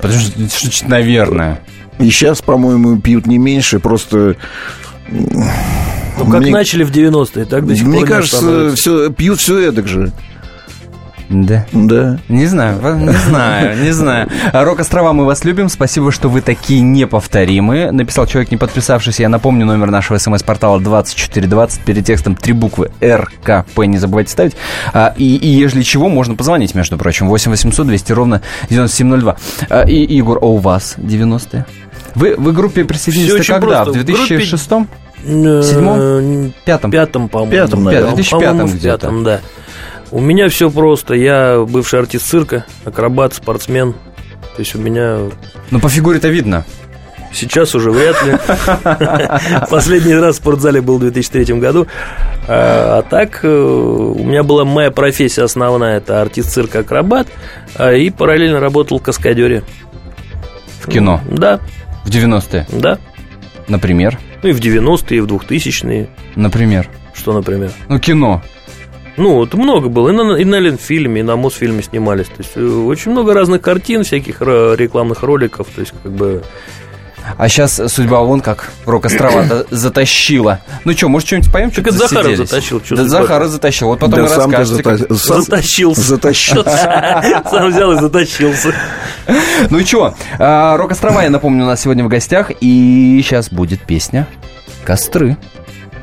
Подожди, 0.00 0.48
что 0.48 0.88
наверное? 0.88 1.60
И 1.98 2.10
сейчас, 2.10 2.42
по-моему, 2.42 2.98
пьют 3.00 3.26
не 3.26 3.38
меньше, 3.38 3.78
просто... 3.78 4.36
Ну, 6.18 6.26
как 6.26 6.40
Мне- 6.42 6.52
начали 6.52 6.84
в 6.84 6.90
90-е, 6.90 7.44
так 7.46 7.66
до 7.66 7.74
сих 7.74 7.84
пор 7.84 7.92
Мне 7.92 8.02
не 8.02 8.06
кажется, 8.06 8.72
все, 8.76 9.10
пьют 9.10 9.38
все 9.40 9.58
эдак 9.68 9.88
же. 9.88 10.12
Да. 11.30 11.64
Да. 11.72 12.18
Не 12.28 12.44
знаю, 12.44 12.78
не 12.98 13.12
знаю, 13.12 13.82
не 13.82 13.90
знаю. 13.92 14.28
Рок-острова, 14.52 15.14
мы 15.14 15.24
вас 15.24 15.44
любим. 15.44 15.70
Спасибо, 15.70 16.12
что 16.12 16.28
вы 16.28 16.42
такие 16.42 16.82
неповторимые. 16.82 17.90
Написал 17.90 18.26
человек, 18.26 18.50
не 18.50 18.58
подписавшийся. 18.58 19.22
Я 19.22 19.30
напомню 19.30 19.64
номер 19.64 19.90
нашего 19.90 20.18
смс-портала 20.18 20.78
2420. 20.78 21.80
Перед 21.84 22.04
текстом 22.04 22.36
три 22.36 22.52
буквы 22.52 22.90
РКП. 23.02 23.78
Не 23.86 23.96
забывайте 23.96 24.30
ставить. 24.30 24.56
А, 24.92 25.14
И, 25.16 25.36
и 25.36 25.46
ежели 25.48 25.80
чего, 25.82 26.10
можно 26.10 26.34
позвонить, 26.34 26.74
между 26.74 26.98
прочим. 26.98 27.28
8 27.28 27.50
800 27.50 27.86
200 27.86 28.12
ровно 28.12 28.42
9702. 28.68 29.36
А, 29.70 29.82
И, 29.88 30.14
Егор, 30.14 30.38
а 30.42 30.44
у 30.46 30.58
вас 30.58 30.96
90-е? 30.98 31.64
Вы, 32.14 32.34
вы 32.36 32.52
группе 32.52 32.84
присоединились 32.84 33.46
когда? 33.46 33.60
просто. 33.84 33.92
В 33.92 34.02
В 34.02 34.04
группе- 34.04 34.36
2006 34.36 34.70
Седьмом? 35.24 36.52
Пятом? 36.64 36.90
Пятом, 36.90 37.28
по-моему. 37.28 37.52
Пятом, 37.52 37.84
наверное. 37.84 38.10
В 38.12 38.14
2005 38.14 38.40
По-моему, 38.48 38.66
в 38.68 38.80
пятом, 38.82 39.24
да. 39.24 39.40
У 40.10 40.20
меня 40.20 40.48
все 40.48 40.70
просто. 40.70 41.14
Я 41.14 41.64
бывший 41.66 42.00
артист 42.00 42.26
цирка, 42.26 42.64
акробат, 42.84 43.34
спортсмен. 43.34 43.92
То 43.92 44.58
есть 44.60 44.74
у 44.74 44.78
меня 44.78 45.18
Ну, 45.70 45.80
по 45.80 45.88
фигуре-то 45.88 46.28
видно. 46.28 46.64
сейчас 47.32 47.74
уже 47.74 47.90
вряд 47.90 48.22
ли. 48.24 48.36
Последний 49.70 50.14
раз 50.14 50.34
в 50.34 50.38
спортзале 50.38 50.80
был 50.82 50.98
в 50.98 51.00
2003 51.00 51.54
году. 51.58 51.86
А 52.48 52.98
а 52.98 53.02
так, 53.02 53.40
э, 53.44 53.48
у 53.48 54.22
меня 54.24 54.42
была 54.42 54.64
моя 54.64 54.90
профессия 54.90 55.44
основная. 55.44 55.96
Это 55.98 56.20
артист 56.20 56.50
цирка, 56.52 56.80
акробат. 56.80 57.26
а, 57.76 57.92
И 57.92 58.10
параллельно 58.10 58.60
работал 58.60 58.98
в 58.98 59.02
каскадере. 59.02 59.62
В 60.80 60.88
кино. 60.88 61.20
Да, 61.30 61.60
В 62.04 62.10
90-е. 62.10 62.66
да. 62.72 62.98
Например. 63.68 64.18
Ну 64.42 64.48
и 64.48 64.52
в 64.52 64.60
90-е, 64.60 65.18
и 65.18 65.20
в 65.20 65.26
2000-е. 65.26 66.08
Например. 66.36 66.88
Что, 67.14 67.32
например? 67.32 67.70
Ну, 67.88 67.98
кино. 67.98 68.42
Ну, 69.16 69.44
это 69.44 69.56
много 69.56 69.88
было. 69.88 70.08
И 70.08 70.12
на, 70.12 70.36
и 70.36 70.44
на 70.44 70.58
Ленфильме, 70.58 71.20
и 71.20 71.22
на 71.22 71.36
Мосфильме 71.36 71.82
снимались. 71.82 72.26
То 72.26 72.38
есть, 72.38 72.52
э, 72.56 72.64
очень 72.64 73.12
много 73.12 73.34
разных 73.34 73.60
картин, 73.60 74.04
всяких 74.04 74.40
рекламных 74.40 75.22
роликов. 75.22 75.68
То 75.68 75.80
есть, 75.80 75.92
как 76.02 76.12
бы... 76.12 76.42
А 77.38 77.48
сейчас 77.48 77.80
судьба 77.88 78.20
вон 78.20 78.40
как 78.40 78.70
рок-острова 78.86 79.64
затащила. 79.70 80.60
Ну 80.84 80.92
что, 80.92 81.08
может, 81.08 81.26
что-нибудь 81.28 81.52
поем? 81.52 81.70
Так 81.70 81.86
это 81.86 81.96
Захаров 81.96 82.36
затащил, 82.36 82.80
чё 82.80 82.96
Да? 82.96 83.04
Захаров 83.04 83.48
затащил. 83.48 83.88
Вот 83.88 83.98
потом 84.00 84.20
Да 84.20 84.26
и 84.26 84.28
сам 84.28 84.50
ты 84.50 84.56
расскажете. 84.58 84.82
как- 84.82 84.98
зата- 85.00 85.14
сам- 85.16 85.42
Затащился. 85.42 86.00
Затащился. 86.00 87.42
Сам 87.50 87.70
взял 87.70 87.92
и 87.92 88.00
затащился. 88.00 88.72
Ну 89.70 89.78
и 89.78 89.84
что, 89.84 90.14
рок-острова, 90.38 91.22
я 91.22 91.30
напомню, 91.30 91.64
у 91.64 91.66
нас 91.66 91.80
сегодня 91.80 92.04
в 92.04 92.08
гостях. 92.08 92.50
И 92.60 93.20
сейчас 93.24 93.50
будет 93.50 93.80
песня 93.82 94.26
«Костры». 94.84 95.36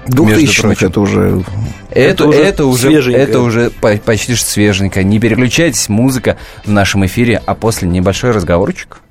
Двухтысячных 0.07 0.79
прочим. 0.79 0.87
это 0.87 1.01
уже... 1.01 1.43
Это, 1.91 2.25
уже 2.27 2.39
это 2.41 2.65
уже, 2.65 2.91
это 3.13 3.39
уже 3.41 3.69
по- 3.69 3.97
почти 3.97 4.33
что 4.35 4.45
свеженько. 4.49 5.03
Не 5.03 5.19
переключайтесь, 5.19 5.87
музыка 5.89 6.37
в 6.65 6.71
нашем 6.71 7.05
эфире, 7.05 7.41
а 7.45 7.53
после 7.53 7.87
небольшой 7.87 8.31
разговорчик. 8.31 9.01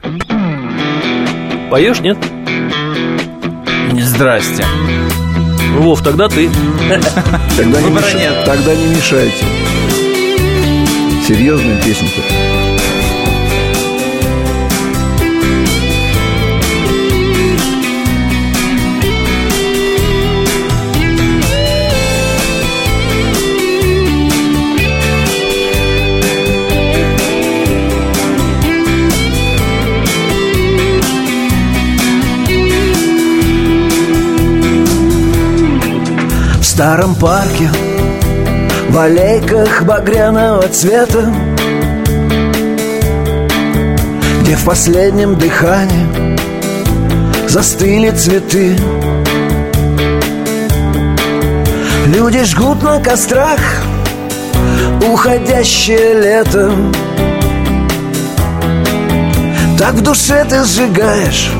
Поешь, 1.70 2.00
нет? 2.00 2.16
Здрасте. 3.92 4.64
Вов, 5.78 6.02
тогда 6.02 6.28
ты. 6.28 6.48
Тогда 7.56 7.80
не, 7.82 7.90
нет. 7.90 8.44
Тогда 8.46 8.74
не 8.74 8.86
мешайте. 8.86 9.44
Серьезная 11.26 11.80
песня-то. 11.82 12.67
Старом 36.78 37.16
парке 37.16 37.68
В 38.90 38.96
аллейках 38.96 39.82
багряного 39.82 40.62
цвета 40.68 41.28
Где 44.42 44.54
в 44.54 44.64
последнем 44.64 45.36
дыхании 45.36 46.38
Застыли 47.48 48.10
цветы. 48.10 48.76
Люди 52.06 52.44
жгут 52.44 52.80
на 52.84 53.00
кострах 53.00 53.58
Уходящее 55.02 56.14
лето. 56.22 56.70
Так 59.76 59.94
в 59.94 60.02
душе 60.02 60.46
ты 60.48 60.62
сжигаешь 60.62 61.50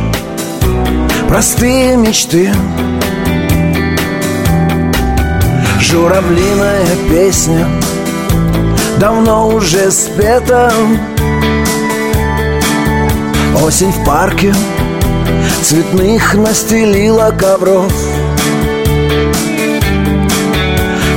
Простые 1.26 1.96
мечты 1.96 2.52
Журавлиная 5.90 6.86
песня 7.08 7.66
Давно 8.98 9.48
уже 9.48 9.90
спета. 9.90 10.70
Осень 13.64 13.90
в 13.90 14.04
парке 14.04 14.54
Цветных 15.62 16.34
настелила 16.34 17.30
ковров. 17.30 17.90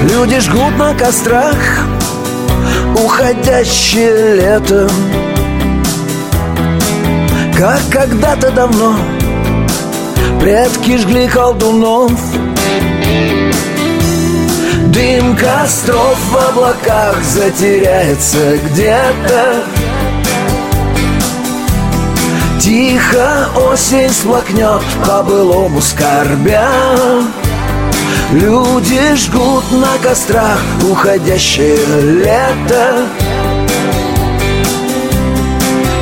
Люди 0.09 0.39
жгут 0.39 0.77
на 0.77 0.93
кострах 0.93 1.57
Уходящее 2.95 4.35
лето. 4.35 4.89
Как 7.57 7.81
когда-то 7.91 8.51
давно 8.51 8.95
Предки 10.39 10.95
жгли 10.97 11.27
колдунов 11.27 12.13
Дым 14.91 15.37
костров 15.37 16.17
в 16.31 16.49
облаках 16.49 17.23
затеряется 17.23 18.57
где-то. 18.57 19.63
Тихо 22.59 23.47
осень 23.71 24.09
сплакнет 24.09 24.81
по-былому 25.05 25.79
скорбя. 25.79 26.67
Люди 28.33 29.15
жгут 29.15 29.63
на 29.71 29.97
кострах 30.03 30.61
уходящее 30.89 32.01
лето. 32.23 33.07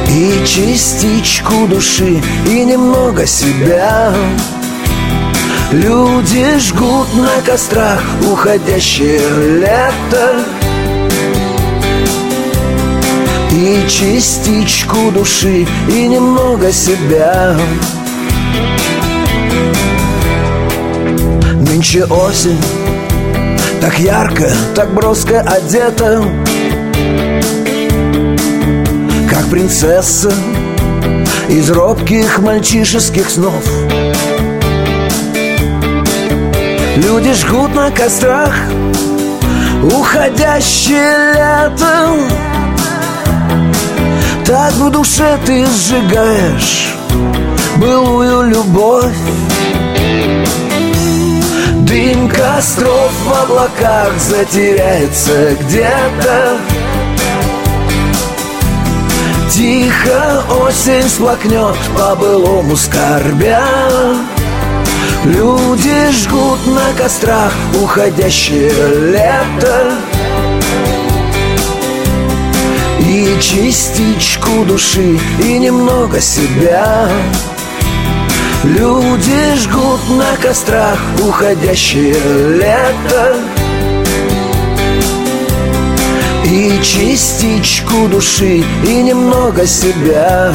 И 0.10 0.44
частичку 0.48 1.68
души, 1.68 2.24
и 2.48 2.66
немного 2.66 3.28
себя 3.28 4.12
Люди 5.72 6.58
жгут 6.58 7.14
на 7.14 7.42
кострах 7.46 8.02
уходящее 8.24 9.22
лето. 9.60 10.44
И 13.52 13.88
частичку 13.88 15.12
души, 15.12 15.68
и 15.88 16.08
немного 16.08 16.72
себя. 16.72 17.56
Нынче 21.54 22.04
осень 22.06 22.60
Так 23.80 24.00
ярко, 24.00 24.52
так 24.74 24.92
броско 24.96 25.42
одета. 25.42 26.24
Как 29.30 29.46
принцесса 29.52 30.34
Из 31.48 31.70
робких 31.70 32.40
мальчишеских 32.40 33.30
снов 33.30 33.64
Люди 37.04 37.34
жгут 37.34 37.74
на 37.74 37.92
кострах 37.92 38.54
Уходящее 39.84 41.34
лето 41.34 42.18
Так 44.46 44.74
в 44.74 44.90
душе 44.90 45.38
ты 45.46 45.66
сжигаешь 45.66 46.94
Былую 47.78 48.50
любовь. 48.50 49.16
Дым 51.76 52.28
костров 52.28 53.12
в 53.26 53.44
облаках 53.44 54.12
затеряется 54.20 55.56
где-то. 55.62 56.58
Тихо 59.50 60.44
осень 60.62 61.08
сплакнет 61.08 61.78
по-былому 61.96 62.76
скорбя 62.76 63.64
Люди 65.30 66.12
жгут 66.12 66.66
на 66.66 66.92
кострах 66.98 67.54
уходящее 67.80 68.72
лето. 69.12 69.92
И 73.00 73.40
частичку 73.40 74.66
души, 74.66 75.20
и 75.44 75.60
немного 75.60 76.20
себя. 76.20 77.08
Люди 78.64 79.56
жгут 79.58 80.00
на 80.10 80.36
кострах 80.42 81.00
уходящее 81.24 82.16
лето. 82.58 83.38
И 86.44 86.82
частичку 86.82 88.08
души, 88.08 88.64
и 88.84 89.02
немного 89.04 89.68
себя 89.68 90.52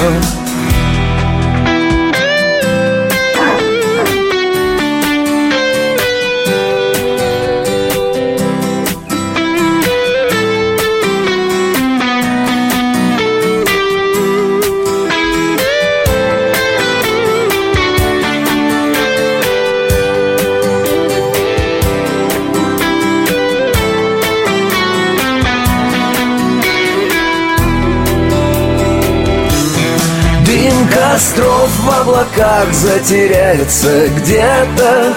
облаках 32.05 32.73
затеряется 32.73 34.09
где-то. 34.09 35.15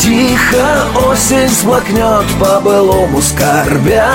Тихо 0.00 0.86
осень 1.08 1.48
смокнет 1.48 2.24
по-былому 2.40 3.22
скорбя. 3.22 4.10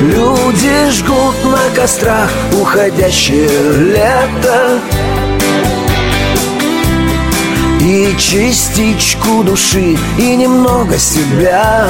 Люди 0.00 0.90
жгут 0.90 1.36
на 1.44 1.74
кострах 1.74 2.30
уходящее 2.60 3.48
лето. 3.92 4.80
И 7.80 8.16
частичку 8.18 9.44
души, 9.44 9.96
и 10.18 10.36
немного 10.36 10.98
себя 10.98 11.86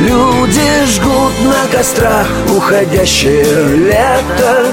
Люди 0.00 0.86
жгут 0.86 1.32
на 1.44 1.76
кострах 1.76 2.28
уходящее 2.56 3.76
лето. 3.76 4.66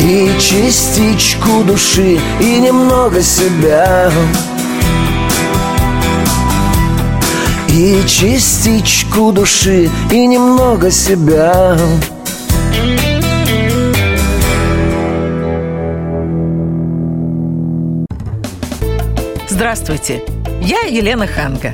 И 0.00 0.30
частичку 0.38 1.62
души, 1.64 2.18
и 2.40 2.60
немного 2.60 3.20
себя. 3.20 4.10
И 7.68 8.02
частичку 8.06 9.30
души, 9.30 9.90
и 10.10 10.26
немного 10.26 10.90
себя. 10.90 11.76
Здравствуйте, 19.48 20.22
я 20.62 20.80
Елена 20.80 21.26
Ханга. 21.26 21.72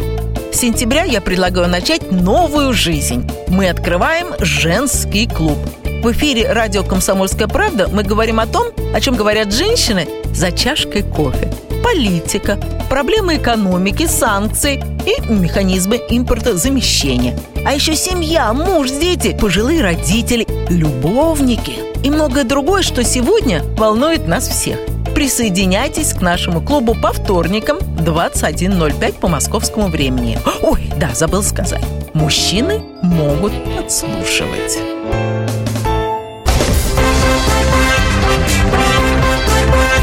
С 0.52 0.56
сентября 0.56 1.04
я 1.04 1.20
предлагаю 1.20 1.68
начать 1.68 2.10
новую 2.10 2.72
жизнь. 2.72 3.30
Мы 3.48 3.68
открываем 3.68 4.34
женский 4.40 5.26
клуб. 5.26 5.58
В 6.02 6.10
эфире 6.12 6.52
радио 6.52 6.82
«Комсомольская 6.82 7.46
правда» 7.46 7.88
мы 7.88 8.02
говорим 8.02 8.40
о 8.40 8.46
том, 8.46 8.66
о 8.92 9.00
чем 9.00 9.14
говорят 9.14 9.54
женщины 9.54 10.08
за 10.34 10.50
чашкой 10.50 11.02
кофе. 11.02 11.52
Политика, 11.84 12.58
проблемы 12.88 13.36
экономики, 13.36 14.06
санкции 14.06 14.82
и 15.06 15.32
механизмы 15.32 16.00
импортозамещения. 16.08 17.38
А 17.64 17.72
еще 17.72 17.94
семья, 17.94 18.52
муж, 18.52 18.90
дети, 18.90 19.36
пожилые 19.40 19.82
родители, 19.82 20.46
любовники 20.68 21.74
и 22.02 22.10
многое 22.10 22.44
другое, 22.44 22.82
что 22.82 23.04
сегодня 23.04 23.62
волнует 23.76 24.26
нас 24.26 24.48
всех. 24.48 24.78
Присоединяйтесь 25.20 26.14
к 26.14 26.22
нашему 26.22 26.62
клубу 26.62 26.94
по 26.94 27.12
вторникам 27.12 27.76
21.05 27.76 29.12
по 29.20 29.28
московскому 29.28 29.88
времени. 29.88 30.38
Ой, 30.62 30.90
да, 30.96 31.10
забыл 31.12 31.42
сказать. 31.42 31.84
Мужчины 32.14 32.80
могут 33.02 33.52
подслушивать. 33.76 34.78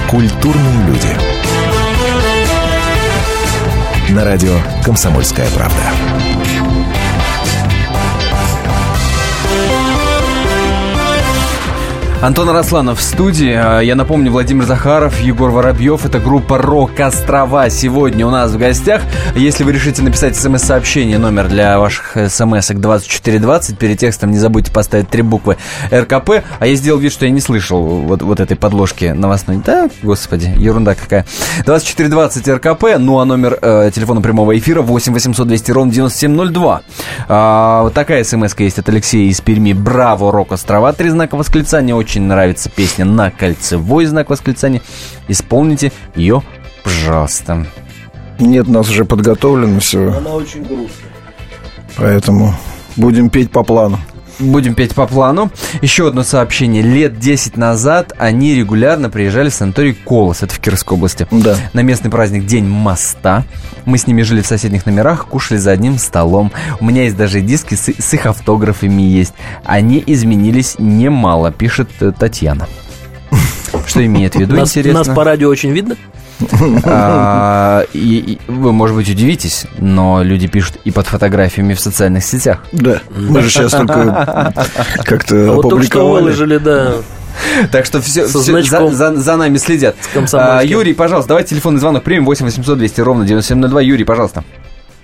Культурные 0.07 0.85
люди. 0.85 1.17
на 4.09 4.23
радио 4.23 4.59
«Комсомольская 4.85 5.49
правда». 5.49 6.16
Антон 12.19 12.49
Арасланов 12.49 12.97
в 12.97 13.03
студии. 13.03 13.53
А, 13.53 13.79
я 13.79 13.93
напомню, 13.93 14.31
Владимир 14.31 14.65
Захаров, 14.65 15.19
Егор 15.19 15.51
Воробьев. 15.51 16.03
Это 16.03 16.19
группа 16.19 16.57
«Рок 16.57 16.99
Острова» 16.99 17.69
сегодня 17.69 18.25
у 18.25 18.31
нас 18.31 18.49
в 18.51 18.57
гостях. 18.57 19.03
Если 19.35 19.63
вы 19.63 19.71
решите 19.71 20.01
написать 20.01 20.35
смс-сообщение, 20.35 21.19
номер 21.19 21.47
для 21.47 21.77
ваших 21.77 22.17
смс-ок 22.31 22.79
2420, 22.79 23.77
перед 23.77 23.99
текстом 23.99 24.31
не 24.31 24.39
забудьте 24.39 24.71
поставить 24.71 25.09
три 25.09 25.21
буквы 25.21 25.57
РКП. 25.93 26.43
А 26.57 26.65
я 26.65 26.75
сделал 26.75 26.97
вид, 26.97 27.11
что 27.11 27.25
я 27.25 27.31
не 27.31 27.39
слышал 27.39 27.83
вот, 27.83 28.23
вот 28.23 28.39
этой 28.39 28.57
подложки 28.57 29.05
новостной. 29.05 29.61
Да, 29.63 29.87
господи, 30.01 30.51
ерунда 30.57 30.95
какая. 30.95 31.23
2420 31.65 32.47
РКП, 32.47 32.97
ну 32.97 33.19
а 33.19 33.25
номер 33.25 33.59
э, 33.61 33.91
телефона 33.93 34.21
прямого 34.21 34.57
эфира 34.57 34.81
8 34.81 35.13
800 35.13 35.47
200 35.47 35.71
ровно 35.71 35.91
9702. 35.91 36.81
А, 37.27 37.83
вот 37.83 37.93
такая 37.93 38.23
смс 38.23 38.55
есть 38.57 38.79
от 38.79 38.89
Алексея 38.89 39.29
из 39.29 39.39
Перми. 39.39 39.73
Браво, 39.73 40.31
«Рок 40.31 40.51
Острова», 40.51 40.93
три 40.93 41.09
знака 41.09 41.35
восклицания, 41.35 41.93
нравится 42.15 42.69
песня 42.69 43.05
«На 43.05 43.31
кольцевой» 43.31 44.05
знак 44.05 44.29
восклицания. 44.29 44.81
Исполните 45.27 45.91
ее, 46.15 46.41
пожалуйста. 46.83 47.67
Нет, 48.39 48.67
у 48.67 48.71
нас 48.71 48.89
уже 48.89 49.05
подготовлено 49.05 49.79
все. 49.79 50.11
Она 50.11 50.31
очень 50.31 50.63
грустная. 50.63 51.11
Поэтому 51.97 52.53
будем 52.95 53.29
петь 53.29 53.51
по 53.51 53.63
плану. 53.63 53.99
Будем 54.39 54.75
петь 54.75 54.93
по 54.93 55.07
плану. 55.07 55.51
Еще 55.81 56.07
одно 56.07 56.23
сообщение. 56.23 56.83
Лет 56.83 57.19
10 57.19 57.57
назад 57.57 58.13
они 58.17 58.53
регулярно 58.53 59.09
приезжали 59.09 59.49
в 59.49 59.53
санаторий 59.53 59.93
Колос, 59.93 60.43
это 60.43 60.53
в 60.53 60.59
Кировской 60.59 60.95
области. 60.97 61.27
Да. 61.31 61.55
На 61.73 61.81
местный 61.81 62.11
праздник 62.11 62.45
День 62.45 62.65
моста. 62.65 63.45
Мы 63.85 63.97
с 63.97 64.05
ними 64.05 64.21
жили 64.21 64.41
в 64.41 64.47
соседних 64.47 64.85
номерах, 64.85 65.27
кушали 65.27 65.57
за 65.57 65.71
одним 65.71 65.97
столом. 65.97 66.51
У 66.79 66.85
меня 66.85 67.03
есть 67.03 67.17
даже 67.17 67.41
диски 67.41 67.75
с, 67.75 67.89
с 67.89 68.13
их 68.13 68.25
автографами 68.25 69.01
есть. 69.01 69.33
Они 69.63 70.03
изменились 70.05 70.75
немало, 70.77 71.51
пишет 71.51 71.89
э, 71.99 72.11
Татьяна. 72.17 72.67
Что 73.87 74.05
имеет 74.05 74.35
в 74.35 74.39
виду, 74.39 74.55
Нас, 74.55 74.69
интересно? 74.69 74.99
нас 74.99 75.07
по 75.07 75.23
радио 75.23 75.49
очень 75.49 75.71
видно? 75.71 75.95
А, 76.85 77.83
и, 77.93 78.37
и 78.47 78.51
вы, 78.51 78.71
может 78.73 78.95
быть, 78.95 79.09
удивитесь, 79.09 79.65
но 79.79 80.21
люди 80.23 80.47
пишут 80.47 80.75
и 80.83 80.91
под 80.91 81.07
фотографиями 81.07 81.73
в 81.73 81.79
социальных 81.79 82.23
сетях. 82.23 82.63
Да. 82.71 82.99
Мы 83.15 83.41
же 83.41 83.49
сейчас 83.49 83.71
только 83.71 84.53
как-то 85.03 85.35
А 85.35 85.51
вот 85.53 85.69
только 85.69 85.83
что 85.85 85.99
опубликовали. 85.99 86.21
выложили, 86.23 86.57
да. 86.57 86.93
Так 87.71 87.85
что 87.85 88.01
все, 88.01 88.25
все 88.27 88.39
за, 88.39 88.87
за- 88.89 89.15
за 89.15 89.35
нами 89.37 89.57
следят. 89.57 89.95
А, 90.33 90.61
Юрий, 90.63 90.93
пожалуйста, 90.93 91.29
давайте 91.29 91.49
телефонный 91.51 91.79
звонок 91.79 92.03
примем 92.03 92.25
8 92.25 92.45
800 92.45 92.77
200 92.77 93.01
ровно 93.01 93.25
9702. 93.25 93.81
Юрий, 93.81 94.05
пожалуйста. 94.05 94.43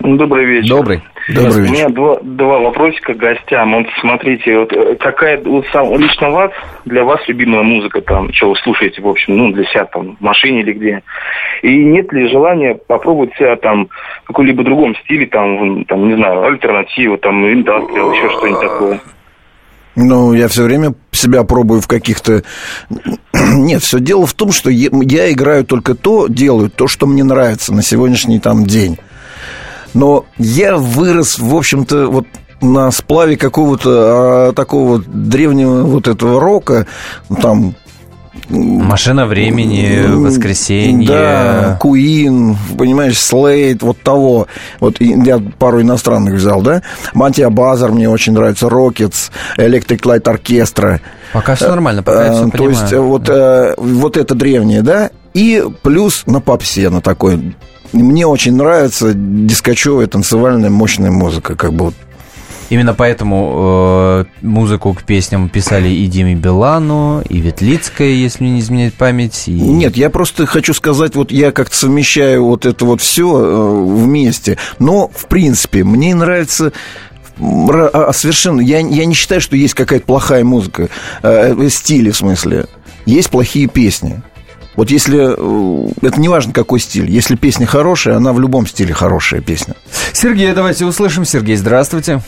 Добрый 0.00 0.44
вечер. 0.44 0.68
Добрый. 0.68 1.02
Добрый 1.28 1.68
У 1.68 1.72
меня 1.72 1.88
вечер. 1.88 1.92
два, 1.92 2.18
два 2.20 2.58
вопросика 2.58 3.14
к 3.14 3.16
гостям. 3.16 3.72
Вот 3.74 3.86
смотрите, 4.00 4.58
вот 4.58 4.72
э, 4.72 4.96
какая 4.96 5.40
вот 5.42 5.64
сам, 5.72 5.98
лично 5.98 6.30
вас, 6.30 6.50
для 6.84 7.02
вас 7.02 7.20
любимая 7.26 7.62
музыка, 7.62 8.02
там, 8.02 8.30
что 8.34 8.50
вы 8.50 8.56
слушаете, 8.56 9.00
в 9.00 9.08
общем, 9.08 9.36
ну, 9.36 9.50
для 9.52 9.64
себя 9.64 9.86
там, 9.86 10.16
в 10.16 10.20
машине 10.20 10.60
или 10.60 10.72
где. 10.74 11.02
И 11.62 11.82
нет 11.84 12.12
ли 12.12 12.28
желания 12.28 12.74
попробовать 12.74 13.34
себя 13.36 13.56
там 13.56 13.88
в 14.24 14.26
каком-либо 14.26 14.64
другом 14.64 14.94
стиле, 14.96 15.26
там, 15.26 15.84
там, 15.86 16.08
не 16.08 16.14
знаю, 16.14 16.44
альтернативу, 16.44 17.16
там, 17.16 17.50
индастриал, 17.50 18.12
еще 18.12 18.28
что-нибудь 18.28 18.60
такое. 18.60 19.00
Ну, 19.96 20.34
я 20.34 20.48
все 20.48 20.64
время 20.64 20.94
себя 21.12 21.44
пробую 21.44 21.80
в 21.80 21.86
каких-то... 21.86 22.42
Нет, 23.32 23.80
все 23.80 23.98
дело 23.98 24.26
в 24.26 24.34
том, 24.34 24.52
что 24.52 24.68
я 24.68 25.32
играю 25.32 25.64
только 25.64 25.94
то, 25.94 26.26
делаю 26.28 26.70
то, 26.70 26.86
что 26.86 27.06
мне 27.06 27.24
нравится 27.24 27.72
на 27.72 27.82
сегодняшний 27.82 28.40
там 28.40 28.64
день. 28.64 28.98
Но 29.94 30.26
я 30.38 30.76
вырос, 30.76 31.38
в 31.38 31.54
общем-то, 31.54 32.08
вот 32.08 32.26
на 32.60 32.90
сплаве 32.90 33.36
какого-то 33.36 34.48
а, 34.48 34.52
такого 34.52 35.02
древнего 35.06 35.82
вот 35.82 36.08
этого 36.08 36.40
рока, 36.40 36.86
там 37.40 37.74
Машина 38.48 39.26
времени, 39.26 40.04
воскресенье. 40.06 41.08
Да, 41.08 41.78
Куин, 41.80 42.56
понимаешь, 42.76 43.18
Слейд, 43.18 43.82
вот 43.82 43.98
того. 44.02 44.48
Вот 44.80 45.00
я 45.00 45.40
пару 45.58 45.80
иностранных 45.80 46.34
взял, 46.34 46.60
да? 46.60 46.82
Матия 47.14 47.48
Базар 47.48 47.92
мне 47.92 48.08
очень 48.08 48.32
нравится, 48.32 48.68
Рокетс, 48.68 49.30
Electric 49.56 50.00
Light 50.00 50.22
Orchestra. 50.24 51.00
Пока 51.32 51.54
все 51.54 51.68
нормально, 51.68 52.02
пока 52.02 52.26
я 52.26 52.32
Э, 52.32 52.34
все 52.34 52.44
То 52.44 52.50
понимаю. 52.50 52.70
есть 52.72 52.92
э, 52.92 52.98
вот, 53.00 53.28
э, 53.28 53.74
вот 53.78 54.16
это 54.16 54.34
древнее, 54.34 54.82
да? 54.82 55.10
И 55.32 55.64
плюс 55.82 56.24
на 56.26 56.40
попсе, 56.40 56.90
на 56.90 57.00
такой. 57.00 57.56
Мне 57.94 58.26
очень 58.26 58.54
нравится 58.54 59.12
дискочевая 59.14 60.06
танцевальная 60.06 60.70
мощная 60.70 61.10
музыка, 61.10 61.54
как 61.56 61.72
бы 61.72 61.86
вот 61.86 61.94
Именно 62.70 62.94
поэтому 62.94 64.24
э, 64.42 64.44
музыку 64.44 64.94
к 64.94 65.02
песням 65.02 65.48
писали 65.48 65.88
и 65.88 66.06
Диме 66.06 66.34
Билану, 66.34 67.22
и 67.28 67.38
Ветлицкая, 67.38 68.08
если 68.08 68.42
мне 68.42 68.54
не 68.54 68.60
изменяет 68.60 68.94
память. 68.94 69.44
И... 69.46 69.52
Нет, 69.52 69.96
я 69.96 70.10
просто 70.10 70.46
хочу 70.46 70.72
сказать, 70.72 71.14
вот 71.14 71.30
я 71.30 71.52
как-то 71.52 71.76
совмещаю 71.76 72.44
вот 72.44 72.64
это 72.64 72.84
вот 72.84 73.00
все 73.00 73.28
вместе. 73.28 74.56
Но, 74.78 75.08
в 75.14 75.26
принципе, 75.26 75.84
мне 75.84 76.14
нравится 76.14 76.72
ра- 77.38 77.90
а, 77.92 78.12
совершенно... 78.12 78.60
Я, 78.60 78.78
я 78.78 79.04
не 79.04 79.14
считаю, 79.14 79.40
что 79.40 79.56
есть 79.56 79.74
какая-то 79.74 80.06
плохая 80.06 80.42
музыка, 80.42 80.88
э, 81.22 81.68
стили 81.68 82.10
в 82.10 82.16
смысле. 82.16 82.66
Есть 83.04 83.30
плохие 83.30 83.68
песни. 83.68 84.22
Вот 84.76 84.90
если... 84.90 85.34
э, 85.36 85.88
Это 86.02 86.20
не 86.20 86.28
важно, 86.28 86.52
какой 86.52 86.80
стиль. 86.80 87.08
Если 87.10 87.36
песня 87.36 87.66
хорошая, 87.66 88.16
она 88.16 88.32
в 88.32 88.40
любом 88.40 88.66
стиле 88.66 88.92
хорошая 88.94 89.40
песня. 89.40 89.74
Сергей, 90.12 90.52
давайте 90.52 90.84
услышим. 90.84 91.24
Сергей, 91.24 91.56
здравствуйте. 91.56 92.20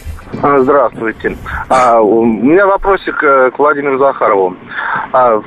А, 0.43 0.59
Здравствуйте. 0.61 1.37
А, 1.69 2.01
у 2.01 2.25
меня 2.25 2.67
вопросик 2.67 3.23
э, 3.23 3.51
к 3.51 3.59
Владимиру 3.59 3.99
Захарову. 3.99 4.57
А, 5.13 5.37
в, 5.37 5.45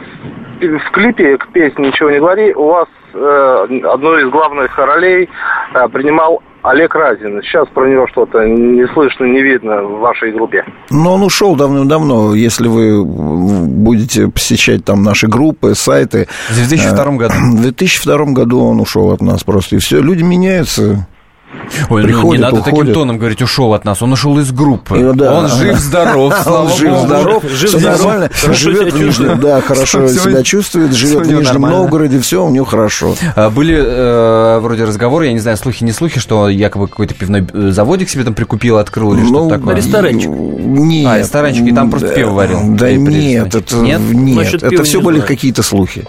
в 0.62 0.92
клипе 0.92 1.38
к 1.38 1.48
песне 1.50 1.88
«Ничего 1.88 2.10
не 2.12 2.20
говори» 2.20 2.54
у 2.54 2.68
вас 2.68 2.88
э, 3.14 3.66
одной 3.86 4.24
из 4.24 4.30
главных 4.30 4.78
ролей 4.78 5.30
э, 5.74 5.88
принимал 5.90 6.42
Олег 6.62 6.94
Разин. 6.94 7.42
Сейчас 7.42 7.68
про 7.70 7.90
него 7.90 8.08
что-то 8.08 8.46
не 8.46 8.86
слышно, 8.94 9.26
не 9.26 9.42
видно 9.42 9.82
в 9.82 10.00
вашей 10.00 10.32
группе. 10.32 10.66
Но 10.90 11.14
он 11.14 11.24
ушел 11.24 11.56
давным-давно. 11.56 12.36
Если 12.36 12.68
вы 12.68 13.04
будете 13.04 14.28
посещать 14.28 14.84
там 14.84 15.04
наши 15.04 15.28
группы, 15.28 15.74
сайты... 15.76 16.28
В 16.50 16.56
2002 16.56 17.06
году. 17.16 17.34
В 17.58 17.62
2002 17.62 18.26
году 18.34 18.64
он 18.64 18.80
ушел 18.80 19.12
от 19.12 19.22
нас 19.22 19.44
просто. 19.44 19.78
И 19.78 19.80
все, 19.80 20.02
люди 20.02 20.24
меняются. 20.24 21.08
Ой, 21.90 22.02
ну 22.04 22.08
не 22.08 22.14
Приходит, 22.14 22.42
надо 22.44 22.58
таким 22.58 22.74
уходит. 22.74 22.94
тоном 22.94 23.18
говорить, 23.18 23.42
ушел 23.42 23.74
от 23.74 23.84
нас. 23.84 24.02
Он 24.02 24.12
ушел 24.14 24.38
из 24.40 24.52
группы. 24.52 25.00
И, 25.00 25.14
да. 25.16 25.34
Он 25.40 25.48
жив-здоров, 25.48 26.34
слава 26.44 26.70
Он 26.70 26.78
жив, 26.78 26.90
богу. 26.92 27.06
здоров, 27.08 27.44
Жив, 27.44 27.70
все 27.70 27.80
нормально, 27.80 28.30
живет 28.54 28.94
в 28.94 29.00
Нижнем, 29.02 29.40
да, 29.40 29.62
хорошо 29.62 30.08
себя 30.08 30.44
чувствует, 30.44 30.94
живет 30.94 31.26
в 31.26 31.32
Нижнем. 31.32 31.62
Новгороде, 31.62 32.20
все 32.20 32.46
у 32.46 32.50
него 32.50 32.66
хорошо. 32.66 33.16
А, 33.36 33.50
Были 33.50 33.76
э, 33.80 34.60
вроде 34.60 34.84
разговоры, 34.84 35.28
я 35.28 35.34
не 35.34 35.40
знаю, 35.40 35.58
слухи, 35.58 35.84
не 35.84 35.92
слухи, 35.92 36.20
что 36.20 36.50
якобы 36.50 36.88
какой-то 36.88 37.14
пивной 37.16 37.48
э, 37.52 37.72
заводик 37.72 38.10
себе 38.10 38.24
там 38.24 38.36
прикупил, 38.36 38.78
открыл 38.78 39.14
или 39.16 39.26
что-то 39.26 39.58
такое. 39.58 39.76
ресторанчик. 39.76 40.30
Нет. 40.30 41.08
А, 41.08 41.18
ресторанчик, 41.20 41.66
и 41.66 41.72
там 41.72 41.90
просто 41.90 42.10
пиво 42.10 42.32
варил. 42.32 42.60
Да 42.76 42.92
нет, 42.92 43.56
это 43.56 43.76
Нет? 43.78 44.54
это 44.62 44.84
все 44.84 45.02
были 45.02 45.20
какие-то 45.20 45.64
слухи. 45.64 46.06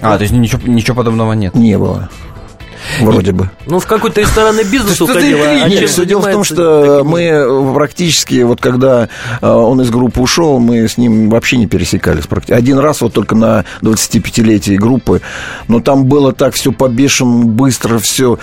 А, 0.00 0.16
то 0.16 0.22
есть 0.22 0.32
ничего, 0.32 0.62
ничего 0.66 0.96
подобного 0.96 1.32
нет. 1.34 1.54
Не 1.54 1.76
было. 1.76 2.08
Вроде 3.00 3.32
бы. 3.32 3.50
Ну, 3.66 3.80
в 3.80 3.86
какой-то 3.86 4.20
ресторанный 4.20 4.64
бизнес 4.70 5.00
а 5.00 5.68
Нет, 5.68 5.88
все 5.88 6.04
дело 6.04 6.20
в 6.22 6.30
том, 6.30 6.44
что 6.44 7.02
мы 7.04 7.72
практически, 7.74 8.42
вот 8.42 8.60
когда 8.60 9.08
э, 9.40 9.46
он 9.46 9.80
из 9.80 9.90
группы 9.90 10.20
ушел, 10.20 10.58
мы 10.58 10.88
с 10.88 10.98
ним 10.98 11.30
вообще 11.30 11.56
не 11.56 11.66
пересекались. 11.66 12.24
Один 12.48 12.78
раз 12.78 13.00
вот 13.00 13.12
только 13.12 13.34
на 13.34 13.64
25-летие 13.82 14.76
группы, 14.76 15.20
но 15.68 15.80
там 15.80 16.04
было 16.04 16.32
так 16.32 16.54
все 16.54 16.72
побешено, 16.72 17.44
быстро 17.44 17.98
все. 17.98 18.38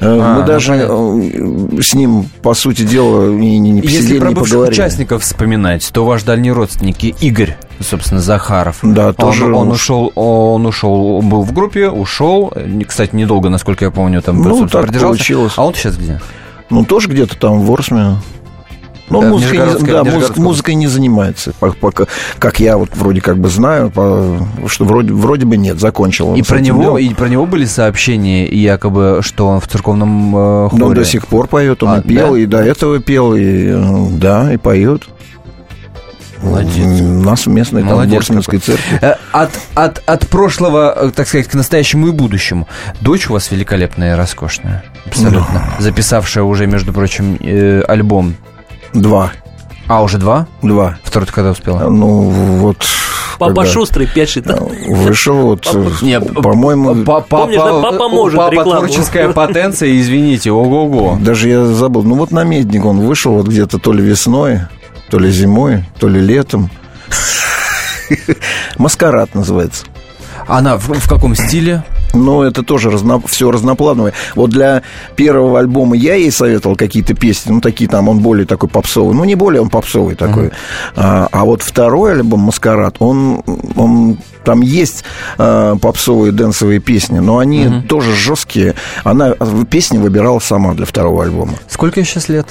А, 0.00 0.34
мы 0.34 0.40
ну, 0.40 0.46
даже 0.46 0.74
э, 0.74 1.82
с 1.82 1.94
ним, 1.94 2.28
по 2.42 2.54
сути 2.54 2.82
дела, 2.82 3.30
не, 3.30 3.58
не, 3.58 3.70
не 3.70 3.80
Если 3.80 3.98
посидели, 3.98 4.18
про 4.18 4.30
бывших 4.30 4.50
поговорили. 4.50 4.74
участников 4.74 5.22
вспоминать, 5.22 5.88
то 5.92 6.04
ваш 6.04 6.22
дальний 6.22 6.52
родственник 6.52 7.02
Игорь, 7.22 7.56
собственно, 7.80 8.20
Захаров. 8.20 8.78
Да, 8.82 9.08
он, 9.08 9.14
тоже 9.14 9.52
он 9.52 9.70
ушел, 9.70 10.12
он 10.14 10.66
ушел, 10.66 11.16
он 11.16 11.28
был 11.28 11.42
в 11.42 11.52
группе, 11.52 11.88
ушел. 11.88 12.52
Кстати, 12.86 13.14
недолго, 13.14 13.48
насколько 13.48 13.84
я 13.84 13.90
помню, 13.90 14.22
там 14.22 14.42
Ну, 14.42 14.66
так 14.68 14.82
продержался. 14.82 15.06
получилось. 15.06 15.52
А 15.56 15.64
он 15.66 15.74
сейчас 15.74 15.96
где? 15.96 16.20
Ну, 16.70 16.84
тоже 16.84 17.08
где-то 17.08 17.36
там 17.38 17.60
в 17.60 17.72
Орсме. 17.72 18.16
Но 19.10 19.22
Да, 19.22 19.28
музыкой, 19.30 19.58
не, 19.80 19.86
да, 19.90 20.04
музык- 20.04 20.36
музыкой 20.36 20.74
не 20.74 20.86
занимается. 20.86 21.54
Пока, 21.80 22.04
как 22.38 22.60
я 22.60 22.76
вот 22.76 22.90
вроде 22.94 23.22
как 23.22 23.38
бы 23.38 23.48
знаю, 23.48 23.90
по- 23.90 24.38
что 24.66 24.84
вроде, 24.84 25.14
вроде 25.14 25.46
бы 25.46 25.56
нет, 25.56 25.80
закончил. 25.80 26.28
он 26.28 26.34
И 26.36 26.42
про 26.42 26.60
него, 26.60 26.82
делом. 26.82 26.98
и 26.98 27.14
про 27.14 27.26
него 27.30 27.46
были 27.46 27.64
сообщения, 27.64 28.46
якобы, 28.46 29.20
что 29.22 29.46
он 29.46 29.60
в 29.60 29.66
церковном 29.66 30.36
э, 30.36 30.38
Но 30.64 30.68
хоре. 30.68 30.84
он 30.84 30.92
до 30.94 31.04
сих 31.06 31.26
пор 31.26 31.46
поет, 31.46 31.82
он 31.82 31.88
А, 31.88 31.98
и 32.00 32.02
пел, 32.02 32.32
да? 32.34 32.38
и 32.38 32.44
до 32.44 32.58
этого 32.58 32.98
пел, 32.98 33.34
и 33.34 33.40
э, 33.72 34.06
да, 34.12 34.52
и 34.52 34.58
поет. 34.58 35.04
Молодец. 36.42 37.00
У 37.00 37.22
нас 37.22 37.46
в 37.46 37.50
местной 37.50 37.82
там, 37.82 37.90
Молодец 37.92 38.26
какой. 38.26 38.58
церкви. 38.58 38.98
Э, 39.00 39.14
От, 39.32 39.50
от, 39.74 40.02
от 40.06 40.28
прошлого, 40.28 40.94
э, 40.96 41.10
так 41.10 41.26
сказать, 41.28 41.48
к 41.48 41.54
настоящему 41.54 42.08
и 42.08 42.10
будущему. 42.12 42.68
Дочь 43.00 43.28
у 43.28 43.32
вас 43.32 43.50
великолепная 43.50 44.14
и 44.14 44.16
роскошная. 44.16 44.84
Абсолютно. 45.06 45.64
Записавшая 45.78 46.44
уже, 46.44 46.66
между 46.66 46.92
прочим, 46.92 47.36
э, 47.40 47.82
альбом. 47.88 48.34
Два. 48.94 49.32
А, 49.88 50.02
уже 50.02 50.18
два? 50.18 50.46
Два. 50.62 50.98
Второй 51.02 51.26
ты 51.26 51.32
когда 51.32 51.50
успела? 51.50 51.88
Ну, 51.88 52.22
вот... 52.30 52.86
Папа 53.38 53.54
когда 53.54 53.70
шустрый 53.70 54.06
пишет. 54.08 54.46
Вышел 54.88 55.36
вот, 55.42 55.68
э, 55.72 55.90
Не, 56.02 56.20
по-моему... 56.20 57.04
па- 57.04 57.20
папа, 57.20 57.42
Помнишь, 57.42 57.56
да, 57.56 57.80
папа 57.82 58.08
может 58.08 58.36
папа 58.36 58.50
рекламу. 58.52 58.86
творческая 58.88 59.28
потенция, 59.28 59.96
извините, 60.00 60.50
ого-го. 60.50 61.18
Даже 61.20 61.48
я 61.48 61.64
забыл. 61.64 62.02
Ну, 62.02 62.16
вот 62.16 62.32
намедник 62.32 62.84
он 62.84 62.98
вышел 63.00 63.34
вот 63.34 63.46
где-то 63.46 63.78
то 63.78 63.92
ли 63.92 64.02
весной, 64.02 64.62
то 65.10 65.18
ли 65.18 65.30
зимой, 65.30 65.84
то 65.98 66.08
ли 66.08 66.20
летом. 66.20 66.70
Маскарад 68.78 69.34
называется. 69.34 69.84
Она 70.46 70.78
в, 70.78 70.88
в 70.88 71.08
каком 71.08 71.34
стиле? 71.34 71.84
Но 72.14 72.42
это 72.42 72.62
тоже 72.62 72.90
разно, 72.90 73.20
все 73.26 73.50
разноплановое. 73.50 74.14
Вот 74.34 74.50
для 74.50 74.82
первого 75.14 75.58
альбома 75.58 75.94
я 75.94 76.14
ей 76.14 76.32
советовал 76.32 76.74
какие-то 76.74 77.14
песни, 77.14 77.52
ну, 77.52 77.60
такие 77.60 77.88
там, 77.88 78.08
он 78.08 78.20
более 78.20 78.46
такой 78.46 78.68
попсовый. 78.68 79.14
Ну, 79.14 79.24
не 79.24 79.34
более, 79.34 79.60
он 79.60 79.68
попсовый 79.68 80.14
такой. 80.14 80.50
А, 80.96 81.28
а 81.30 81.44
вот 81.44 81.62
второй 81.62 82.12
альбом 82.12 82.40
«Маскарад», 82.40 82.96
он, 82.98 83.42
он 83.76 84.18
там 84.42 84.62
есть 84.62 85.04
а, 85.36 85.76
попсовые 85.76 86.32
дэнсовые 86.32 86.80
песни, 86.80 87.18
но 87.18 87.38
они 87.38 87.82
тоже 87.86 88.14
жесткие. 88.14 88.74
Она 89.04 89.32
песни 89.70 89.98
выбирала 89.98 90.38
сама 90.38 90.72
для 90.72 90.86
второго 90.86 91.24
альбома. 91.24 91.54
Сколько 91.68 92.00
ей 92.00 92.06
сейчас 92.06 92.30
лет? 92.30 92.46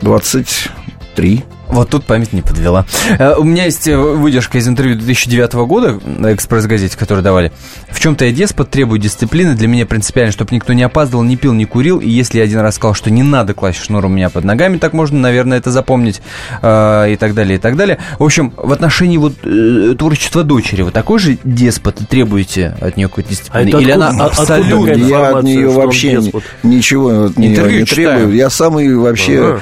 23. 0.00 1.44
Вот 1.72 1.88
тут 1.88 2.04
память 2.04 2.34
не 2.34 2.42
подвела. 2.42 2.84
Э, 3.18 3.34
У 3.38 3.44
меня 3.44 3.64
есть 3.64 3.88
э, 3.88 3.96
выдержка 3.96 4.58
из 4.58 4.68
интервью 4.68 4.94
2009 4.96 5.54
года 5.54 5.98
на 6.04 6.34
«Экспресс-газете», 6.34 6.98
которую 6.98 7.24
давали. 7.24 7.50
В 7.90 7.98
чем-то 7.98 8.26
я 8.26 8.32
деспот, 8.32 8.68
требую 8.68 8.98
дисциплины. 9.00 9.54
Для 9.54 9.68
меня 9.68 9.86
принципиально, 9.86 10.32
чтобы 10.32 10.54
никто 10.54 10.74
не 10.74 10.82
опаздывал, 10.82 11.22
не 11.24 11.36
пил, 11.36 11.54
не 11.54 11.64
курил. 11.64 11.98
И 11.98 12.10
если 12.10 12.38
я 12.38 12.44
один 12.44 12.60
раз 12.60 12.74
сказал, 12.74 12.92
что 12.92 13.10
не 13.10 13.22
надо 13.22 13.54
класть 13.54 13.82
шнур 13.82 14.04
у 14.04 14.08
меня 14.08 14.28
под 14.28 14.44
ногами, 14.44 14.76
так 14.76 14.92
можно, 14.92 15.18
наверное, 15.18 15.56
это 15.56 15.70
запомнить. 15.70 16.20
э, 16.60 17.12
И 17.12 17.16
так 17.16 17.32
далее, 17.32 17.56
и 17.56 17.58
так 17.58 17.76
далее. 17.76 17.96
В 18.18 18.24
общем, 18.24 18.52
в 18.54 18.70
отношении 18.70 19.16
вот 19.16 19.32
э, 19.42 19.94
творчества 19.98 20.42
дочери, 20.44 20.82
вы 20.82 20.90
такой 20.90 21.18
же 21.20 21.38
деспот 21.42 22.02
и 22.02 22.04
требуете 22.04 22.76
от 22.82 22.98
нее 22.98 23.08
какой-то 23.08 23.30
дисциплины? 23.30 23.64
А 23.64 23.68
это 23.68 23.78
Или 23.78 23.90
откуда- 23.92 24.08
она 24.10 24.24
абсолютно... 24.26 24.92
Я 24.92 25.30
от 25.38 25.42
нее 25.44 25.70
вообще 25.70 26.20
ничего 26.62 27.24
от 27.24 27.38
нее 27.38 27.48
не 27.80 27.86
читаю. 27.86 28.18
требую. 28.18 28.36
Я 28.36 28.50
самый 28.50 28.94
вообще, 28.94 29.60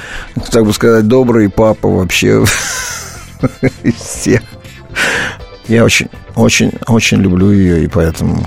так 0.51 0.65
бы 0.65 0.73
сказать, 0.73 1.07
добрый 1.07 1.49
папа 1.49 2.00
вообще 2.01 2.43
из 3.83 3.95
всех. 3.95 4.41
Я 5.67 5.85
очень, 5.85 6.09
очень, 6.35 6.73
очень 6.87 7.21
люблю 7.21 7.51
ее, 7.51 7.83
и 7.83 7.87
поэтому... 7.87 8.45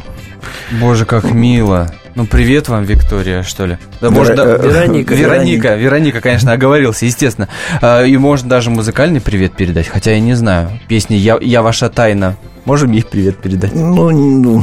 Боже, 0.80 1.06
как 1.06 1.24
мило. 1.30 1.90
Ну, 2.16 2.26
привет 2.26 2.68
вам, 2.68 2.84
Виктория, 2.84 3.42
что 3.42 3.66
ли? 3.66 3.76
Да, 4.00 4.06
Вера- 4.06 4.14
может, 4.14 4.36
да- 4.36 4.44
э, 4.56 4.62
Вероника. 4.62 5.14
Вероника, 5.14 5.74
Вероника, 5.74 6.20
конечно, 6.20 6.52
оговорился, 6.52 7.06
естественно. 7.06 7.48
А, 7.82 8.04
И 8.04 8.16
можно 8.16 8.48
даже 8.48 8.70
музыкальный 8.70 9.20
привет 9.20 9.54
передать, 9.54 9.88
хотя 9.88 10.12
я 10.12 10.20
не 10.20 10.34
знаю. 10.34 10.70
Песни 10.86 11.16
«Я, 11.16 11.38
я 11.40 11.62
ваша 11.62 11.88
тайна». 11.88 12.36
Можем 12.66 12.92
ей 12.92 13.02
привет 13.04 13.38
передать? 13.38 13.74
Ну, 13.74 14.10
ну, 14.10 14.62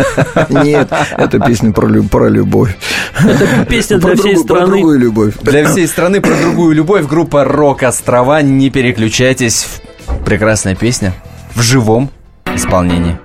нет, 0.48 0.88
это 1.16 1.38
песня 1.38 1.70
про, 1.70 1.86
про 2.02 2.28
любовь. 2.28 2.76
Это 3.20 3.64
песня 3.68 3.98
для 3.98 4.08
Про 4.08 4.16
всей 4.16 4.34
Про 4.34 4.40
страны. 4.42 4.66
другую 4.66 4.98
любовь. 4.98 5.34
Для 5.42 5.64
всей 5.68 5.86
страны 5.86 6.20
про 6.20 6.34
другую 6.34 6.74
любовь 6.74 7.06
группа 7.06 7.44
«Рок 7.44 7.82
Острова». 7.84 8.42
Не 8.42 8.70
переключайтесь. 8.70 9.68
Прекрасная 10.24 10.74
песня 10.74 11.12
в 11.54 11.60
живом 11.62 12.10
исполнении. 12.52 13.16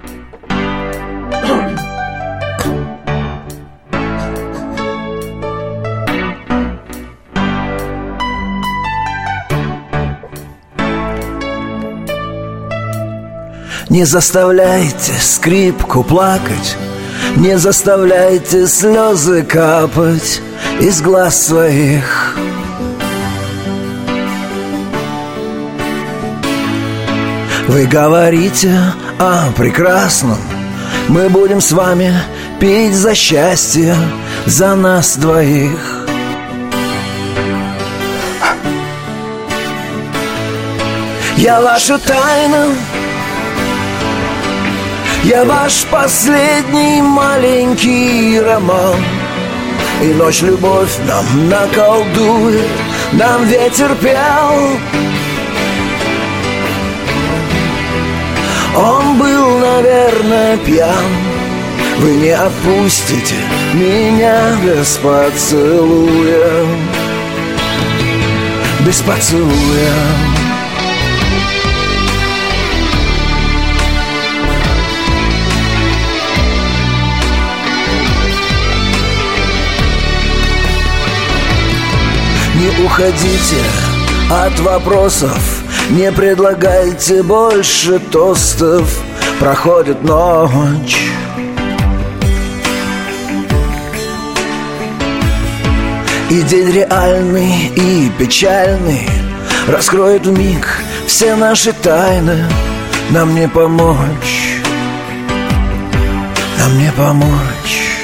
Не 13.91 14.05
заставляйте 14.05 15.11
скрипку 15.19 16.01
плакать, 16.05 16.77
Не 17.35 17.57
заставляйте 17.57 18.65
слезы 18.65 19.43
капать 19.43 20.41
из 20.79 21.01
глаз 21.01 21.47
своих. 21.47 22.37
Вы 27.67 27.85
говорите 27.85 28.73
о 29.19 29.51
прекрасном, 29.57 30.39
Мы 31.09 31.27
будем 31.27 31.59
с 31.59 31.73
вами 31.73 32.13
пить 32.61 32.95
за 32.95 33.13
счастье, 33.13 33.93
за 34.45 34.73
нас 34.75 35.17
двоих. 35.17 36.07
Я 41.35 41.59
ваша 41.59 41.97
тайна, 41.97 42.67
я 45.23 45.43
ваш 45.43 45.85
последний 45.85 47.01
маленький 47.01 48.39
роман. 48.39 48.95
И 50.01 50.13
ночь 50.13 50.41
любовь 50.41 50.97
нам 51.07 51.47
наколдует 51.47 52.67
Нам 53.11 53.45
ветер 53.45 53.95
пел. 54.01 54.79
Он 58.75 59.17
был, 59.19 59.59
наверное, 59.59 60.57
пьян. 60.57 61.05
Вы 61.99 62.15
не 62.15 62.29
отпустите 62.29 63.35
меня 63.73 64.55
без 64.63 64.97
поцелуя. 64.97 66.65
Без 68.85 69.01
поцелуя 69.01 70.50
уходите 82.79 83.63
от 84.29 84.59
вопросов. 84.59 85.63
Не 85.89 86.11
предлагайте 86.11 87.23
больше 87.23 87.99
тостов. 87.99 89.01
Проходит 89.39 90.03
ночь. 90.03 91.01
И 96.29 96.41
день 96.43 96.71
реальный 96.71 97.67
и 97.75 98.09
печальный 98.17 99.09
Раскроет 99.67 100.25
в 100.25 100.37
миг 100.37 100.67
все 101.05 101.35
наши 101.35 101.71
тайны. 101.73 102.45
Нам 103.11 103.35
не 103.35 103.47
помочь. 103.47 104.59
Нам 106.57 106.77
не 106.79 106.91
помочь. 106.93 107.97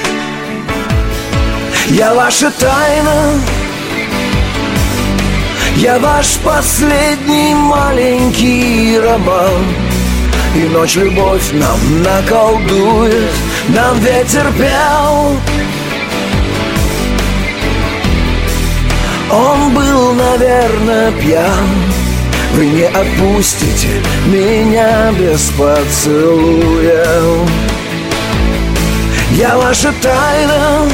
Я 1.88 2.14
ваша 2.14 2.50
тайна 2.50 3.32
я 5.78 5.98
ваш 5.98 6.38
последний 6.38 7.54
маленький 7.54 8.98
роман. 8.98 9.64
И 10.56 10.60
ночь 10.74 10.96
любовь 10.96 11.52
нам 11.52 12.02
наколдует 12.02 13.30
Нам 13.68 13.98
ветер 14.00 14.46
пел. 14.58 15.36
Он 19.30 19.74
был, 19.74 20.14
наверное, 20.14 21.12
пьян. 21.12 21.68
Вы 22.54 22.66
не 22.66 22.84
отпустите 22.84 24.02
меня 24.26 25.12
без 25.12 25.50
поцелуя. 25.50 27.06
Я 29.32 29.56
ваша 29.58 29.92
тайна 30.02 30.88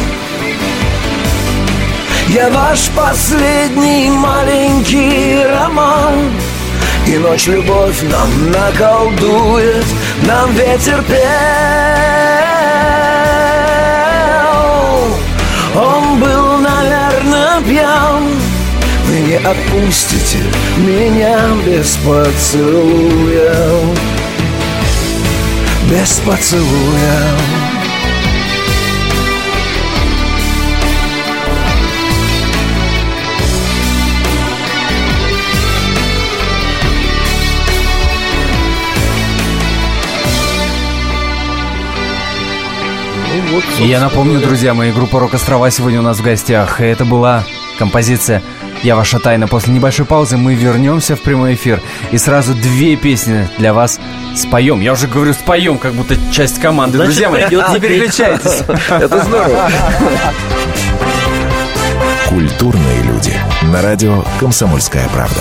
я 2.35 2.51
ваш 2.51 2.91
последний 2.97 4.11
маленький 4.11 5.45
роман. 5.47 6.33
И 7.07 7.17
ночь 7.19 7.47
любовь 7.47 8.03
нам 8.03 8.51
наколдует 8.51 9.85
Нам 10.23 10.53
ветер 10.55 11.03
пел. 11.03 11.21
Он 15.81 16.19
был, 16.19 16.59
наверное, 16.59 17.61
пьян. 17.69 18.25
Вы 19.07 19.21
не 19.21 19.37
отпустите 19.37 20.39
меня 20.79 21.39
без 21.65 21.97
поцелуя. 21.99 23.55
Без 25.89 26.19
поцелуя 26.27 27.64
вот, 43.55 43.65
И 43.81 43.87
я 43.87 44.01
напомню, 44.01 44.41
друзья 44.41 44.75
мои, 44.75 44.91
группа 44.91 45.21
«Рок-острова» 45.21 45.71
сегодня 45.71 46.01
у 46.01 46.03
нас 46.03 46.19
в 46.19 46.23
гостях. 46.23 46.81
И 46.81 46.85
это 46.85 47.05
была 47.05 47.45
композиция 47.79 48.43
«Я 48.83 48.97
ваша 48.97 49.19
тайна». 49.19 49.47
После 49.47 49.73
небольшой 49.73 50.07
паузы 50.07 50.37
мы 50.37 50.55
вернемся 50.55 51.15
в 51.15 51.23
прямой 51.23 51.55
эфир. 51.55 51.81
И 52.11 52.19
сразу 52.19 52.55
две 52.55 52.97
песни 52.97 53.49
для 53.59 53.73
вас 53.73 54.01
споем. 54.37 54.81
Я 54.81 54.93
уже 54.93 55.07
говорю 55.07 55.33
споем, 55.33 55.79
как 55.79 55.93
будто 55.95 56.17
часть 56.33 56.61
команды. 56.61 56.97
Значит, 56.97 57.15
друзья 57.15 57.31
мои, 57.31 57.45
не 57.45 57.81
переключайтесь. 57.81 58.63
Это 58.89 59.25
здорово. 59.25 59.71
Культурные 62.29 63.03
люди. 63.03 63.35
На 63.63 63.83
радио 63.83 64.25
«Комсомольская 64.41 65.09
правда». 65.09 65.41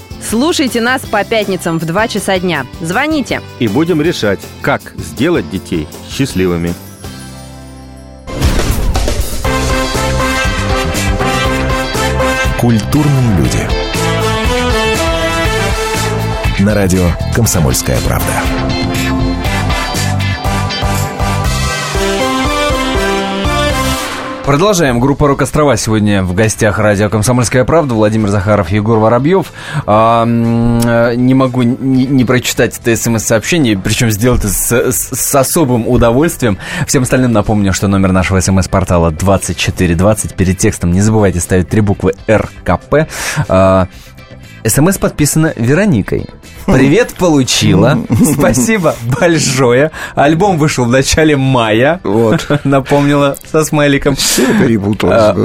Слушайте 0.21 0.81
нас 0.81 1.01
по 1.01 1.23
пятницам 1.23 1.79
в 1.79 1.85
2 1.85 2.07
часа 2.07 2.39
дня. 2.39 2.65
Звоните. 2.81 3.41
И 3.59 3.67
будем 3.67 4.01
решать, 4.01 4.39
как 4.61 4.81
сделать 4.97 5.49
детей 5.49 5.87
счастливыми. 6.09 6.73
Культурные 12.59 13.37
люди. 13.37 13.67
На 16.59 16.75
радио 16.75 17.09
«Комсомольская 17.33 17.99
правда». 18.01 18.90
Продолжаем. 24.45 24.99
Группа 24.99 25.27
«Рок 25.27 25.43
Острова» 25.43 25.77
сегодня 25.77 26.23
в 26.23 26.33
гостях 26.33 26.79
радио 26.79 27.09
«Комсомольская 27.09 27.63
правда». 27.63 27.93
Владимир 27.93 28.29
Захаров, 28.29 28.69
Егор 28.69 28.97
Воробьев. 28.97 29.53
А, 29.85 30.25
не 30.25 31.33
могу 31.35 31.61
не, 31.61 32.07
не 32.07 32.25
прочитать 32.25 32.77
это 32.79 32.95
смс-сообщение, 32.95 33.77
причем 33.77 34.09
сделать 34.09 34.39
это 34.39 34.49
с, 34.49 34.71
с, 34.71 35.15
с 35.15 35.35
особым 35.35 35.87
удовольствием. 35.87 36.57
Всем 36.87 37.03
остальным 37.03 37.31
напомню, 37.31 37.71
что 37.71 37.87
номер 37.87 38.13
нашего 38.13 38.39
смс-портала 38.39 39.11
2420. 39.11 40.33
Перед 40.33 40.57
текстом 40.57 40.91
не 40.91 41.01
забывайте 41.01 41.39
ставить 41.39 41.69
три 41.69 41.81
буквы 41.81 42.15
РКП. 42.27 43.07
А, 43.47 43.87
СМС 44.65 44.97
подписано 44.97 45.53
Вероникой. 45.55 46.25
Привет 46.65 47.13
получила. 47.15 47.99
Спасибо 48.33 48.95
большое. 49.19 49.91
Альбом 50.15 50.57
вышел 50.57 50.85
в 50.85 50.89
начале 50.89 51.35
мая. 51.35 51.99
Вот. 52.03 52.47
Напомнила 52.63 53.35
со 53.51 53.63
смайликом. 53.63 54.15
Все 54.15 54.45
перепуталось. 54.45 55.17
А, 55.17 55.35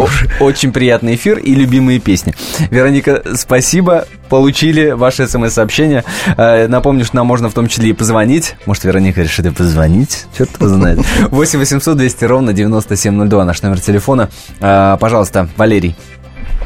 очень 0.41 0.73
приятный 0.73 1.15
эфир 1.15 1.39
и 1.39 1.55
любимые 1.55 2.01
песни. 2.01 2.35
Вероника, 2.71 3.23
спасибо. 3.35 4.07
Получили 4.29 4.91
ваше 4.91 5.27
смс-сообщение. 5.27 6.05
А, 6.37 6.69
напомню, 6.69 7.05
что 7.05 7.17
нам 7.17 7.27
можно 7.27 7.49
в 7.49 7.55
том 7.55 7.69
числе 7.69 7.91
и 7.91 7.93
позвонить. 7.93 8.57
Может, 8.67 8.85
Вероника 8.85 9.23
решит 9.23 9.47
и 9.47 9.51
позвонить. 9.51 10.27
Черт 10.37 10.51
его 10.59 10.69
знает. 10.69 11.01
8 11.31 11.59
800 11.59 11.97
200 11.97 12.25
ровно 12.25 12.53
9702 12.53 13.45
наш 13.45 13.63
номер 13.63 13.81
телефона. 13.81 14.29
А, 14.61 14.97
пожалуйста, 14.97 15.49
Валерий. 15.57 15.97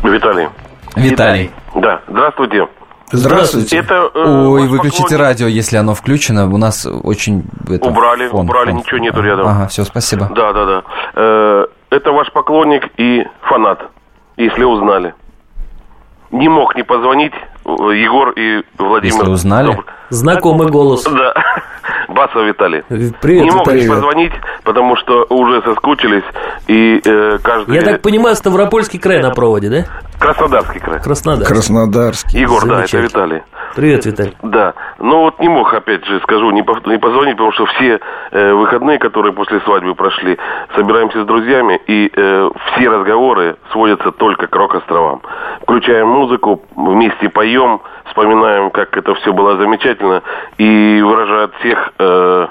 Виталий. 0.03 0.49
Виталий. 0.97 1.51
Да, 1.75 2.01
здравствуйте. 2.09 2.67
Здравствуйте. 3.13 3.79
Это, 3.79 4.11
э, 4.15 4.19
Ой, 4.47 4.69
выключите 4.69 5.03
поклонник- 5.03 5.19
радио, 5.19 5.47
если 5.47 5.77
оно 5.77 5.95
включено. 5.95 6.47
У 6.53 6.57
нас 6.59 6.87
очень... 6.87 7.45
это, 7.69 7.89
Убрали, 7.89 8.29
фон, 8.29 8.47
убрали, 8.47 8.71
фон. 8.71 8.79
ничего 8.79 8.99
нету 8.99 9.21
рядом. 9.23 9.47
Ага, 9.49 9.67
все, 9.69 9.85
спасибо. 9.85 10.31
Да, 10.35 10.53
да, 10.53 10.65
да. 10.65 10.83
Э, 11.15 11.67
это 11.91 12.13
ваш 12.13 12.31
поклонник 12.33 12.89
и 12.97 13.25
фанат, 13.43 13.81
если 14.37 14.65
узнали. 14.65 15.15
Не 16.31 16.49
мог 16.49 16.77
не 16.77 16.85
позвонить 16.85 17.33
э, 17.35 17.69
Егор 17.71 18.31
и 18.31 18.63
Владимир. 18.79 19.15
Если 19.15 19.31
узнали? 19.31 19.73
Добр- 19.75 19.85
Знакомый 20.11 20.69
голос. 20.69 21.03
Да. 21.05 21.35
Басов 22.11 22.45
Виталий. 22.45 22.83
Привет, 23.21 23.45
не 23.45 23.51
мог 23.51 23.61
Виталий. 23.67 23.83
не 23.83 23.89
позвонить, 23.89 24.33
потому 24.65 24.97
что 24.97 25.27
уже 25.31 25.63
соскучились, 25.63 26.25
и 26.67 27.01
э, 27.05 27.39
каждый... 27.43 27.75
Я 27.75 27.83
так 27.83 28.03
понимаю, 28.03 28.37
Ставропольский 28.37 28.99
край 28.99 29.23
на 29.23 29.31
проводе, 29.31 29.69
да? 29.69 29.85
Краснодарский 30.19 30.81
край. 30.81 31.01
Краснодар. 31.01 31.47
Краснодарский. 31.47 32.41
Егор, 32.41 32.65
да, 32.67 32.85
это. 32.85 32.99
Виталий. 32.99 33.43
Привет, 33.75 34.05
Виталий. 34.05 34.37
Да, 34.43 34.75
но 34.99 35.23
вот 35.23 35.39
не 35.39 35.49
мог, 35.49 35.73
опять 35.73 36.05
же, 36.05 36.19
скажу, 36.21 36.51
не, 36.51 36.63
пов- 36.63 36.87
не 36.89 36.99
позвонить, 36.99 37.37
потому 37.37 37.53
что 37.53 37.67
все 37.67 38.01
э, 38.33 38.53
выходные, 38.53 38.99
которые 38.99 39.33
после 39.33 39.61
свадьбы 39.61 39.95
прошли, 39.95 40.37
собираемся 40.75 41.23
с 41.23 41.27
друзьями, 41.27 41.81
и 41.87 42.11
э, 42.15 42.51
все 42.75 42.89
разговоры 42.89 43.57
сводятся 43.73 44.11
только 44.11 44.49
к 44.49 44.55
рок-островам. 44.57 45.23
Включаем 45.63 46.09
музыку, 46.09 46.63
вместе 46.75 47.29
поем, 47.29 47.81
вспоминаем, 48.07 48.71
как 48.71 48.97
это 48.97 49.15
все 49.15 49.33
было 49.33 49.57
замечательно, 49.57 50.23
и 50.59 51.01
выражаю 51.01 51.45
от 51.45 51.55
всех 51.61 51.93
э, 52.01 52.47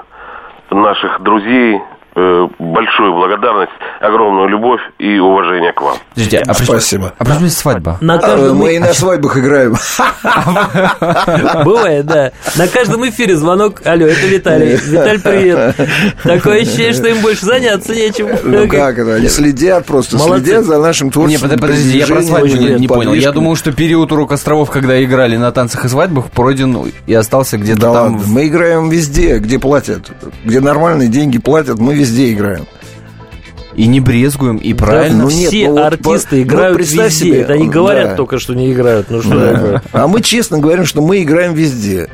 наших 0.70 1.20
друзей 1.20 1.82
большую 2.14 3.12
благодарность, 3.14 3.72
огромную 4.00 4.48
любовь 4.48 4.80
и 4.98 5.18
уважение 5.18 5.72
к 5.72 5.80
вам. 5.80 5.96
Подождите, 6.14 6.42
а 6.46 6.54
Спасибо. 6.54 7.12
А 7.18 7.24
при 7.24 7.30
чем 7.32 7.40
здесь 7.40 7.56
свадьба? 7.58 7.98
На 8.00 8.14
А, 8.14 8.18
каждом... 8.18 8.56
Мы 8.58 8.74
и 8.74 8.78
на 8.78 8.92
свадьбах 8.92 9.36
играем. 9.38 9.74
Бывает, 11.64 12.06
да. 12.06 12.32
На 12.56 12.66
каждом 12.68 13.08
эфире 13.08 13.36
звонок. 13.36 13.82
Алло, 13.84 14.06
это 14.06 14.26
Виталий. 14.26 14.76
Виталь, 14.76 15.20
привет. 15.20 15.76
Такое 16.22 16.62
ощущение, 16.62 16.92
что 16.92 17.08
им 17.08 17.20
больше 17.20 17.46
заняться 17.46 17.94
нечем. 17.94 18.28
Ну 18.44 18.68
как 18.68 18.98
это? 18.98 19.14
Они 19.14 19.28
следят 19.28 19.86
просто, 19.86 20.16
Молодцы. 20.18 20.44
следят 20.46 20.64
за 20.64 20.78
нашим 20.78 21.10
творчеством. 21.10 21.50
под- 21.50 21.60
подождите, 21.60 21.98
я 21.98 22.06
про 22.06 22.22
свадьбу 22.22 22.56
не, 22.56 22.68
не 22.80 22.88
понял. 22.88 23.14
Я 23.14 23.32
думал, 23.32 23.56
что 23.56 23.72
период 23.72 24.12
урок 24.12 24.32
островов, 24.32 24.70
когда 24.70 25.02
играли 25.02 25.36
на 25.36 25.52
танцах 25.52 25.84
и 25.84 25.88
свадьбах, 25.88 26.30
пройден 26.30 26.70
и 27.06 27.14
остался 27.14 27.58
где-то 27.58 27.80
Да 27.80 27.92
там. 27.92 28.12
ладно, 28.14 28.20
мы 28.26 28.46
играем 28.46 28.88
везде, 28.88 29.38
где 29.38 29.58
платят. 29.58 30.10
Где 30.44 30.60
нормальные 30.60 31.08
деньги 31.08 31.38
платят, 31.38 31.78
мы 31.78 31.94
везде 32.00 32.32
играем. 32.32 32.66
И 33.76 33.86
не 33.86 34.00
брезгуем, 34.00 34.56
и 34.56 34.74
правильно. 34.74 35.22
ну 35.22 35.30
нет, 35.30 35.48
Все 35.50 35.68
ну 35.68 35.74
вот 35.74 35.84
артисты 35.84 36.36
по- 36.36 36.42
играют 36.42 36.76
ну, 36.76 36.82
везде. 36.84 37.08
себе, 37.10 37.40
Это 37.42 37.52
они 37.52 37.68
говорят 37.68 38.10
да. 38.10 38.16
только, 38.16 38.38
что 38.40 38.52
не 38.54 38.72
играют. 38.72 39.06
Ну 39.10 39.22
что 39.22 39.30
Да. 39.38 39.52
такое? 39.54 39.82
А 39.92 40.08
мы 40.08 40.20
честно 40.22 40.58
говорим, 40.58 40.84
что 40.84 41.00
мы 41.00 41.22
играем 41.22 41.54
везде. 41.54 42.08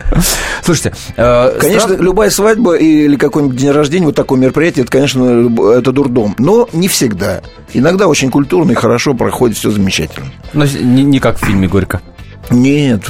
Слушайте, 0.62 0.92
э, 1.16 1.58
Конечно, 1.58 1.88
стран- 1.94 2.02
любая 2.02 2.28
свадьба 2.30 2.74
или 2.76 3.16
какой-нибудь 3.16 3.56
день 3.56 3.70
рождения, 3.70 4.04
вот 4.06 4.14
такое 4.14 4.38
мероприятие, 4.38 4.82
это, 4.82 4.92
конечно, 4.92 5.50
это 5.72 5.92
дурдом. 5.92 6.34
Но 6.38 6.68
не 6.74 6.88
всегда. 6.88 7.40
Иногда 7.72 8.06
очень 8.06 8.30
культурно 8.30 8.72
и 8.72 8.74
хорошо 8.74 9.14
проходит, 9.14 9.56
все 9.56 9.70
замечательно. 9.70 10.26
ну, 10.52 10.64
не, 10.66 11.04
не 11.04 11.18
как 11.20 11.38
в 11.40 11.44
фильме 11.44 11.68
«Горько». 11.68 12.02
Нет, 12.50 13.00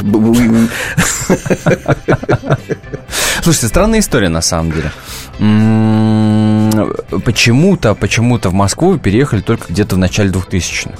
Слушайте, 3.47 3.69
странная 3.69 4.01
история 4.01 4.29
на 4.29 4.41
самом 4.41 4.73
деле. 4.73 4.91
Почему-то, 7.25 7.95
почему-то 7.95 8.51
в 8.51 8.55
Москву 8.55 8.99
переехали 8.99 9.41
только 9.41 9.67
где-то 9.73 9.95
в 9.95 9.99
начале 9.99 10.31
2000-х. 10.31 10.99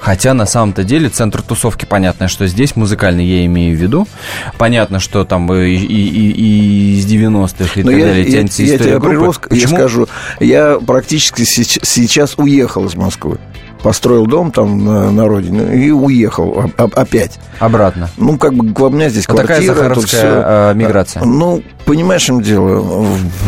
Хотя 0.00 0.32
на 0.32 0.46
самом-то 0.46 0.84
деле 0.84 1.10
центр 1.10 1.42
тусовки, 1.42 1.84
понятно, 1.84 2.28
что 2.28 2.46
здесь 2.46 2.76
музыкальный 2.76 3.26
я 3.26 3.44
имею 3.44 3.76
в 3.76 3.78
виду. 3.80 4.08
Понятно, 4.56 5.00
что 5.00 5.26
там 5.26 5.52
и, 5.52 5.68
и- 5.74 5.84
и- 5.84 6.98
из 6.98 7.04
90-х 7.04 7.78
и 7.78 7.82
Но 7.84 7.90
так 7.90 8.00
я, 8.00 8.06
далее 8.06 8.24
я, 8.24 8.30
тянется 8.38 8.62
я 8.62 8.68
история 8.74 8.90
тебя 8.92 8.98
группы. 8.98 9.16
прирос, 9.18 9.40
я 9.42 9.48
Почему? 9.50 9.76
скажу, 9.76 10.08
я 10.40 10.78
практически 10.78 11.42
сейчас 11.44 12.34
уехал 12.38 12.86
из 12.86 12.94
Москвы. 12.94 13.36
Построил 13.82 14.26
дом 14.26 14.52
там 14.52 14.84
на, 14.84 15.10
на 15.10 15.26
родине 15.26 15.74
и 15.84 15.90
уехал 15.90 16.70
опять. 16.76 17.38
Обратно. 17.58 18.08
Ну, 18.16 18.38
как 18.38 18.54
бы 18.54 18.86
у 18.86 18.90
меня 18.90 19.08
здесь 19.08 19.26
Вот 19.28 19.38
такая 19.38 19.56
квартира. 19.62 19.74
тут 19.94 20.04
захаровская, 20.08 20.20
всё. 20.20 20.42
э, 20.46 20.74
миграция. 20.74 21.24
Ну, 21.24 21.62
понимаешь, 21.84 22.22
чем 22.22 22.42
дело? 22.42 22.80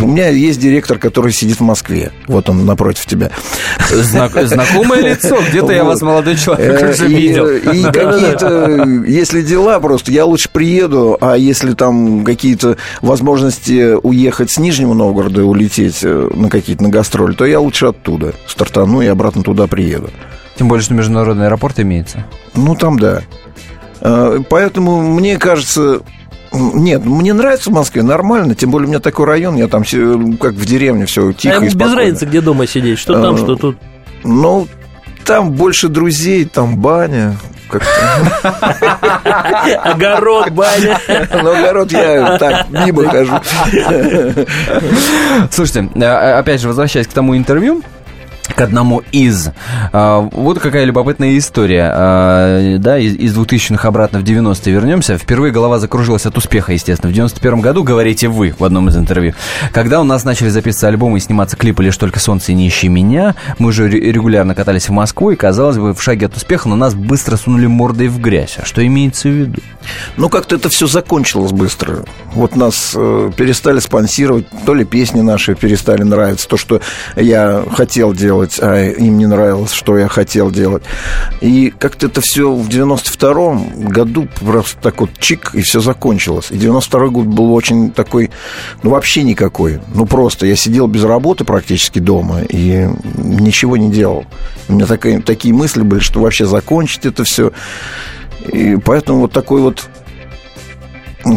У 0.02 0.06
меня 0.06 0.28
есть 0.28 0.60
директор, 0.60 0.98
который 0.98 1.32
сидит 1.32 1.58
в 1.58 1.62
Москве. 1.62 2.10
Вот 2.26 2.48
он 2.48 2.66
напротив 2.66 3.06
тебя. 3.06 3.30
Знак- 3.90 4.32
знакомое 4.46 5.00
лицо. 5.14 5.38
Где-то 5.50 5.72
я 5.72 5.84
вас, 5.84 6.02
молодой 6.02 6.36
человек, 6.36 6.82
Э, 6.82 6.90
уже 6.90 7.06
видел. 7.08 7.48
И 7.48 7.82
какие-то, 7.84 8.84
если 9.06 9.42
дела 9.42 9.78
просто, 9.80 10.10
я 10.12 10.24
лучше 10.24 10.48
приеду, 10.52 11.16
а 11.20 11.36
если 11.36 11.74
там 11.74 12.24
какие-то 12.24 12.76
возможности 13.02 13.94
уехать 14.02 14.50
с 14.50 14.58
Нижнего 14.58 14.94
Новгорода 14.94 15.40
и 15.40 15.44
улететь 15.44 16.00
э, 16.02 16.28
на 16.34 16.48
какие-то 16.50 16.82
на 16.82 16.88
гастроли, 16.88 17.34
то 17.34 17.44
я 17.44 17.60
лучше 17.60 17.86
оттуда 17.86 18.34
стартану 18.46 19.00
и 19.00 19.06
обратно 19.06 19.42
туда 19.42 19.66
приеду. 19.66 20.10
Тем 20.56 20.68
более, 20.68 20.82
что 20.84 20.94
международный 20.94 21.46
аэропорт 21.46 21.80
имеется. 21.80 22.24
Ну, 22.54 22.74
там 22.76 22.98
да. 22.98 23.22
Э, 24.00 24.38
Поэтому 24.48 25.00
мне 25.02 25.36
кажется... 25.38 26.00
Нет, 26.52 27.04
мне 27.04 27.32
нравится 27.32 27.70
в 27.70 27.72
Москве, 27.72 28.02
нормально. 28.04 28.54
Тем 28.54 28.70
более 28.70 28.86
у 28.86 28.90
меня 28.90 29.00
такой 29.00 29.26
район, 29.26 29.56
я 29.56 29.66
там 29.66 29.82
все, 29.82 30.16
как 30.40 30.52
в 30.54 30.64
деревне, 30.64 31.06
все 31.06 31.30
А 31.30 31.32
тихо 31.32 31.54
ему 31.56 31.64
и 31.64 31.68
без 31.68 31.74
спокойно. 31.74 31.96
разницы, 31.96 32.26
где 32.26 32.40
дома 32.40 32.66
сидеть. 32.68 32.98
Что 33.00 33.20
там, 33.20 33.34
Э, 33.34 33.38
что 33.38 33.56
тут. 33.56 33.76
Ну, 34.22 34.68
Там 35.24 35.50
больше 35.52 35.88
друзей, 35.88 36.44
там 36.44 36.76
баня, 36.76 37.36
Огород, 39.82 40.50
баня. 40.50 40.98
Ну, 41.42 41.50
огород 41.50 41.90
я 41.92 42.38
так 42.38 42.68
мимо 42.70 43.08
хожу. 43.08 43.32
Слушайте, 45.50 45.88
а, 46.02 46.38
опять 46.38 46.60
же, 46.60 46.68
возвращаясь 46.68 47.06
к 47.06 47.12
тому 47.12 47.36
интервью, 47.36 47.82
к 48.54 48.60
одному 48.60 49.02
из. 49.12 49.50
А, 49.92 50.20
вот 50.20 50.58
какая 50.58 50.84
любопытная 50.84 51.36
история. 51.38 51.90
А, 51.94 52.78
да, 52.78 52.98
из, 52.98 53.14
из 53.14 53.36
2000-х 53.36 53.86
обратно 53.86 54.20
в 54.20 54.24
90-е 54.24 54.72
вернемся. 54.72 55.18
Впервые 55.18 55.52
голова 55.52 55.78
закружилась 55.78 56.26
от 56.26 56.36
успеха, 56.36 56.72
естественно. 56.72 57.10
В 57.10 57.14
91 57.14 57.60
году, 57.60 57.82
говорите 57.82 58.28
вы 58.28 58.54
в 58.56 58.64
одном 58.64 58.88
из 58.88 58.96
интервью. 58.96 59.34
Когда 59.72 60.00
у 60.00 60.04
нас 60.04 60.24
начали 60.24 60.48
записываться 60.48 60.88
альбомы 60.88 61.18
и 61.18 61.20
сниматься 61.20 61.56
клипы 61.56 61.82
«Лишь 61.82 61.96
только 61.96 62.20
солнце 62.20 62.52
не 62.52 62.68
ищи 62.68 62.88
меня», 62.88 63.34
мы 63.58 63.68
уже 63.68 63.88
регулярно 63.88 64.54
катались 64.54 64.88
в 64.88 64.92
Москву, 64.92 65.30
и, 65.30 65.36
казалось 65.36 65.78
бы, 65.78 65.94
в 65.94 66.02
шаге 66.02 66.26
от 66.26 66.36
успеха, 66.36 66.68
но 66.68 66.76
нас 66.76 66.94
быстро 66.94 67.36
сунули 67.36 67.66
мордой 67.66 68.08
в 68.08 68.20
грязь. 68.20 68.58
А 68.60 68.64
что 68.64 68.86
имеется 68.86 69.28
в 69.28 69.32
виду? 69.32 69.60
Ну, 70.16 70.28
как-то 70.28 70.56
это 70.56 70.68
все 70.68 70.86
закончилось 70.86 71.52
быстро. 71.52 72.04
Вот 72.32 72.56
нас 72.56 72.92
э, 72.96 73.30
перестали 73.36 73.80
спонсировать, 73.80 74.46
то 74.64 74.74
ли 74.74 74.84
песни 74.84 75.20
наши 75.20 75.54
перестали 75.54 76.02
нравиться, 76.02 76.48
то, 76.48 76.56
что 76.56 76.80
я 77.16 77.64
хотел 77.70 78.12
делать, 78.12 78.43
а 78.60 78.90
им 78.90 79.18
не 79.18 79.26
нравилось, 79.26 79.72
что 79.72 79.98
я 79.98 80.08
хотел 80.08 80.50
делать. 80.50 80.82
И 81.40 81.72
как-то 81.76 82.06
это 82.06 82.20
все 82.20 82.52
в 82.52 82.68
92-м 82.68 83.88
году 83.88 84.28
просто 84.40 84.78
так 84.80 85.00
вот 85.00 85.10
чик, 85.18 85.54
и 85.54 85.62
все 85.62 85.80
закончилось. 85.80 86.46
И 86.50 86.56
92-й 86.56 87.10
год 87.10 87.26
был 87.26 87.52
очень 87.54 87.90
такой, 87.90 88.30
ну, 88.82 88.90
вообще 88.90 89.22
никакой. 89.22 89.80
Ну, 89.94 90.06
просто 90.06 90.46
я 90.46 90.56
сидел 90.56 90.86
без 90.86 91.04
работы 91.04 91.44
практически 91.44 91.98
дома 91.98 92.40
и 92.48 92.88
ничего 93.16 93.76
не 93.76 93.90
делал. 93.90 94.24
У 94.68 94.74
меня 94.74 94.86
такие, 94.86 95.20
такие 95.20 95.54
мысли 95.54 95.82
были, 95.82 96.00
что 96.00 96.20
вообще 96.20 96.46
закончить 96.46 97.06
это 97.06 97.24
все. 97.24 97.52
И 98.52 98.76
поэтому 98.76 99.20
вот 99.20 99.32
такой 99.32 99.62
вот 99.62 99.88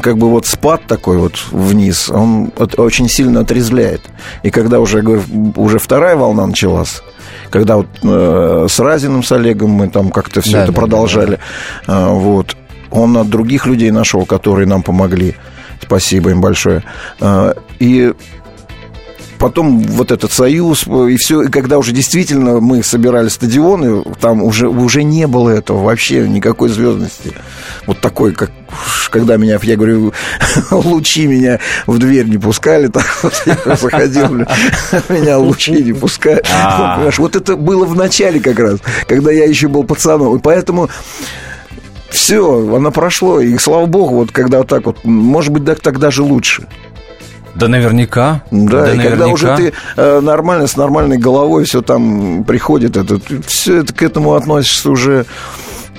как 0.01 0.17
бы 0.17 0.29
вот 0.29 0.45
спад 0.45 0.81
такой 0.87 1.17
вот 1.17 1.33
вниз, 1.51 2.09
он 2.09 2.51
очень 2.77 3.09
сильно 3.09 3.41
отрезвляет. 3.41 4.01
И 4.43 4.49
когда 4.49 4.79
уже, 4.79 5.01
говорю, 5.01 5.23
уже 5.55 5.79
вторая 5.79 6.15
волна 6.15 6.45
началась, 6.45 7.01
когда 7.49 7.77
вот 7.77 7.87
э, 8.03 8.67
с 8.69 8.79
Разиным, 8.79 9.23
с 9.23 9.31
Олегом 9.31 9.71
мы 9.71 9.87
там 9.89 10.09
как-то 10.09 10.41
все 10.41 10.53
да, 10.53 10.63
это 10.63 10.71
да, 10.71 10.79
продолжали, 10.79 11.39
да, 11.87 11.93
да. 11.93 12.09
Э, 12.09 12.13
вот, 12.13 12.57
он 12.91 13.17
от 13.17 13.29
других 13.29 13.65
людей 13.65 13.91
нашел, 13.91 14.25
которые 14.25 14.67
нам 14.67 14.83
помогли. 14.83 15.35
Спасибо 15.81 16.31
им 16.31 16.41
большое. 16.41 16.83
Э, 17.21 17.53
и 17.79 18.13
потом 19.37 19.79
вот 19.79 20.11
этот 20.11 20.31
союз, 20.31 20.85
и 20.87 21.15
все, 21.17 21.43
и 21.43 21.47
когда 21.47 21.77
уже 21.77 21.91
действительно 21.91 22.59
мы 22.59 22.83
собирали 22.83 23.29
стадионы, 23.29 24.03
там 24.19 24.43
уже, 24.43 24.67
уже 24.67 25.03
не 25.03 25.27
было 25.27 25.49
этого 25.49 25.83
вообще, 25.83 26.27
никакой 26.27 26.69
звездности. 26.69 27.33
Вот 27.85 27.99
такой, 28.01 28.33
как 28.33 28.51
когда 29.09 29.37
меня, 29.37 29.59
я 29.61 29.75
говорю, 29.75 30.13
лучи 30.71 31.25
меня 31.27 31.59
в 31.85 31.97
дверь 31.97 32.27
не 32.27 32.37
пускали, 32.37 32.87
так 32.93 33.05
вот 33.23 33.33
я 33.45 33.75
заходил, 33.75 34.33
меня 35.09 35.37
лучи 35.37 35.71
не 35.83 35.93
пускали. 35.93 36.43
А. 36.53 37.09
Вот 37.17 37.35
это 37.35 37.55
было 37.55 37.85
в 37.85 37.95
начале 37.95 38.39
как 38.39 38.59
раз, 38.59 38.79
когда 39.07 39.31
я 39.31 39.45
еще 39.45 39.67
был 39.67 39.83
пацаном. 39.83 40.35
И 40.35 40.39
поэтому 40.39 40.89
все, 42.09 42.75
оно 42.75 42.91
прошло. 42.91 43.39
И 43.39 43.57
слава 43.57 43.85
богу, 43.85 44.15
вот 44.15 44.31
когда 44.31 44.59
вот 44.59 44.67
так 44.67 44.85
вот, 44.85 45.03
может 45.03 45.51
быть, 45.51 45.65
так, 45.65 45.79
так 45.79 45.99
даже 45.99 46.23
лучше. 46.23 46.67
Да 47.57 47.67
наверняка. 47.67 48.43
Да, 48.51 48.83
да 48.83 48.93
и 48.93 48.97
наверняка. 48.97 49.09
когда 49.09 49.27
уже 49.27 49.55
ты 49.55 49.73
э, 49.95 50.19
нормально, 50.21 50.67
с 50.67 50.77
нормальной 50.77 51.17
головой 51.17 51.65
все 51.65 51.81
там 51.81 52.43
приходит, 52.43 52.97
это, 52.97 53.19
все 53.45 53.77
это 53.77 53.93
к 53.93 54.01
этому 54.03 54.33
относишься 54.33 54.91
уже 54.91 55.25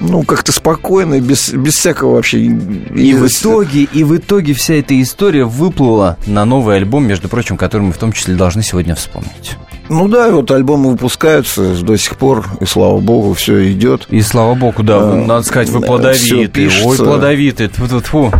ну, 0.00 0.22
как-то 0.22 0.52
спокойно, 0.52 1.20
без, 1.20 1.50
без 1.50 1.74
всякого 1.74 2.14
вообще... 2.14 2.38
И, 2.38 3.14
в 3.14 3.26
итоге, 3.26 3.82
и 3.82 4.04
в 4.04 4.16
итоге 4.16 4.54
вся 4.54 4.74
эта 4.74 5.00
история 5.00 5.44
выплыла 5.44 6.16
на 6.26 6.44
новый 6.44 6.76
альбом, 6.76 7.06
между 7.06 7.28
прочим, 7.28 7.56
который 7.56 7.82
мы 7.82 7.92
в 7.92 7.98
том 7.98 8.12
числе 8.12 8.34
должны 8.34 8.62
сегодня 8.62 8.94
вспомнить. 8.94 9.56
Ну 9.88 10.06
да, 10.08 10.30
вот 10.30 10.50
альбомы 10.50 10.90
выпускаются 10.90 11.74
до 11.82 11.96
сих 11.96 12.16
пор, 12.16 12.44
и 12.60 12.66
слава 12.66 13.00
богу, 13.00 13.32
все 13.32 13.72
идет. 13.72 14.06
И 14.10 14.20
слава 14.20 14.54
богу, 14.54 14.82
да, 14.82 14.98
а, 14.98 15.14
надо 15.14 15.46
сказать, 15.46 15.70
вы 15.70 15.80
плодовиты. 15.80 16.70
Ой, 16.84 16.96
плодовиты. 16.96 17.68
Фу 17.68 17.84
-фу. 17.84 18.34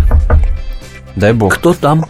Дай 1.19 1.33
бог. 1.33 1.55
Кто 1.55 1.75
там? 1.75 2.07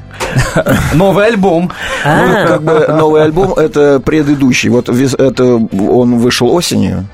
Новый 0.94 1.26
альбом. 1.26 1.72
Ну, 2.04 2.46
как 2.46 2.62
бы 2.62 2.86
новый 2.88 3.22
альбом 3.22 3.54
это 3.54 4.00
предыдущий. 4.00 4.68
Вот 4.68 4.88
это 4.88 5.44
он 5.54 6.18
вышел 6.18 6.52
осенью. 6.52 7.06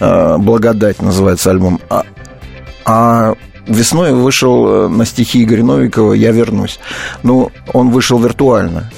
А, 0.00 0.38
Благодать 0.38 1.02
называется 1.02 1.50
альбом. 1.50 1.80
А, 1.90 2.04
а 2.84 3.34
весной 3.66 4.12
вышел 4.12 4.86
э, 4.86 4.88
на 4.88 5.04
стихи 5.04 5.44
Игоря 5.44 5.62
Новикова 5.64 6.14
«Я 6.14 6.30
вернусь». 6.30 6.80
Ну, 7.22 7.50
он 7.74 7.90
вышел 7.90 8.18
виртуально 8.18 8.90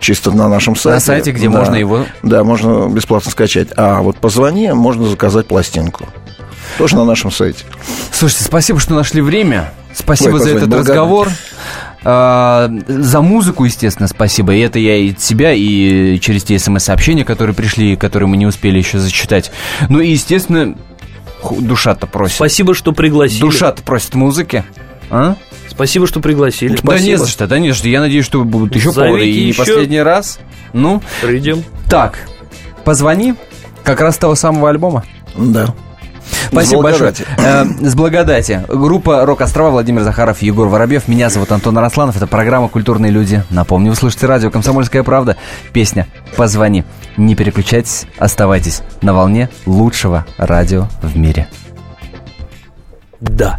чисто 0.00 0.30
на 0.30 0.48
нашем 0.48 0.76
сайте. 0.76 0.94
На 0.94 1.00
сайте, 1.00 1.32
где 1.32 1.48
да, 1.48 1.58
можно 1.58 1.74
его... 1.74 2.04
Да, 2.22 2.44
можно 2.44 2.88
бесплатно 2.88 3.30
скачать. 3.30 3.68
А 3.76 4.02
вот 4.02 4.16
позвони, 4.16 4.72
можно 4.72 5.06
заказать 5.06 5.46
пластинку. 5.46 6.04
Тоже 6.76 6.96
на 6.96 7.04
нашем 7.04 7.30
сайте. 7.30 7.64
Слушайте, 8.12 8.44
спасибо, 8.44 8.80
что 8.80 8.94
нашли 8.94 9.20
время. 9.20 9.72
Спасибо 9.94 10.34
Ой, 10.34 10.40
за 10.40 10.50
этот 10.50 10.72
разговор. 10.72 11.28
А, 12.04 12.70
за 12.86 13.20
музыку, 13.20 13.64
естественно, 13.64 14.08
спасибо. 14.08 14.54
И 14.54 14.60
это 14.60 14.78
я 14.78 14.96
и 14.96 15.12
от 15.12 15.20
себя, 15.20 15.52
и 15.52 16.18
через 16.20 16.44
те 16.44 16.58
смс-сообщения, 16.58 17.24
которые 17.24 17.54
пришли, 17.54 17.96
которые 17.96 18.28
мы 18.28 18.36
не 18.36 18.46
успели 18.46 18.78
еще 18.78 18.98
зачитать. 18.98 19.50
Ну 19.88 20.00
и, 20.00 20.10
естественно, 20.10 20.76
душа-то 21.58 22.06
просит. 22.06 22.36
Спасибо, 22.36 22.74
что 22.74 22.92
пригласили. 22.92 23.40
Душа-то 23.40 23.82
просит 23.82 24.14
музыки. 24.14 24.64
А? 25.10 25.36
Спасибо, 25.68 26.06
что 26.06 26.20
пригласили. 26.20 26.72
Да 26.72 26.78
Спасибо. 26.78 27.08
не 27.08 27.16
за 27.16 27.26
что, 27.28 27.46
да 27.46 27.58
не 27.58 27.70
за 27.70 27.76
что. 27.78 27.88
Я 27.88 28.00
надеюсь, 28.00 28.24
что 28.24 28.44
будут 28.44 28.74
еще 28.74 28.90
Зовите 28.90 29.08
поводы. 29.08 29.30
И 29.30 29.48
еще. 29.48 29.58
последний 29.58 30.02
раз. 30.02 30.38
Ну. 30.72 31.02
Придем. 31.22 31.64
Так, 31.88 32.18
позвони. 32.84 33.34
Как 33.84 34.00
раз 34.00 34.18
того 34.18 34.34
самого 34.34 34.68
альбома. 34.70 35.04
Да. 35.36 35.74
Спасибо 36.50 36.82
большое. 36.82 37.14
Э, 37.36 37.64
с 37.80 37.94
благодати. 37.94 38.64
Группа 38.68 39.24
«Рок-острова», 39.24 39.70
Владимир 39.70 40.02
Захаров, 40.02 40.42
Егор 40.42 40.68
Воробьев. 40.68 41.08
Меня 41.08 41.30
зовут 41.30 41.52
Антон 41.52 41.76
Арасланов. 41.78 42.16
Это 42.16 42.26
программа 42.26 42.68
«Культурные 42.68 43.10
люди». 43.12 43.42
Напомню, 43.50 43.90
вы 43.90 43.96
слушаете 43.96 44.26
радио 44.26 44.50
«Комсомольская 44.50 45.02
правда». 45.02 45.36
Песня 45.72 46.06
«Позвони». 46.36 46.84
Не 47.16 47.34
переключайтесь, 47.34 48.06
оставайтесь 48.18 48.82
на 49.02 49.14
волне 49.14 49.50
лучшего 49.66 50.24
радио 50.38 50.88
в 51.02 51.16
мире. 51.16 51.48
Да. 53.20 53.58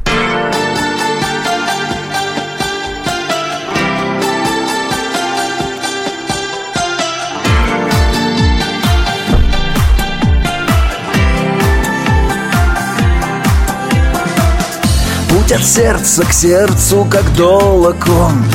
От 15.52 15.64
сердца 15.64 16.24
к 16.26 16.34
сердцу, 16.34 17.08
как 17.10 17.34
долг 17.36 17.96
он. 18.08 18.46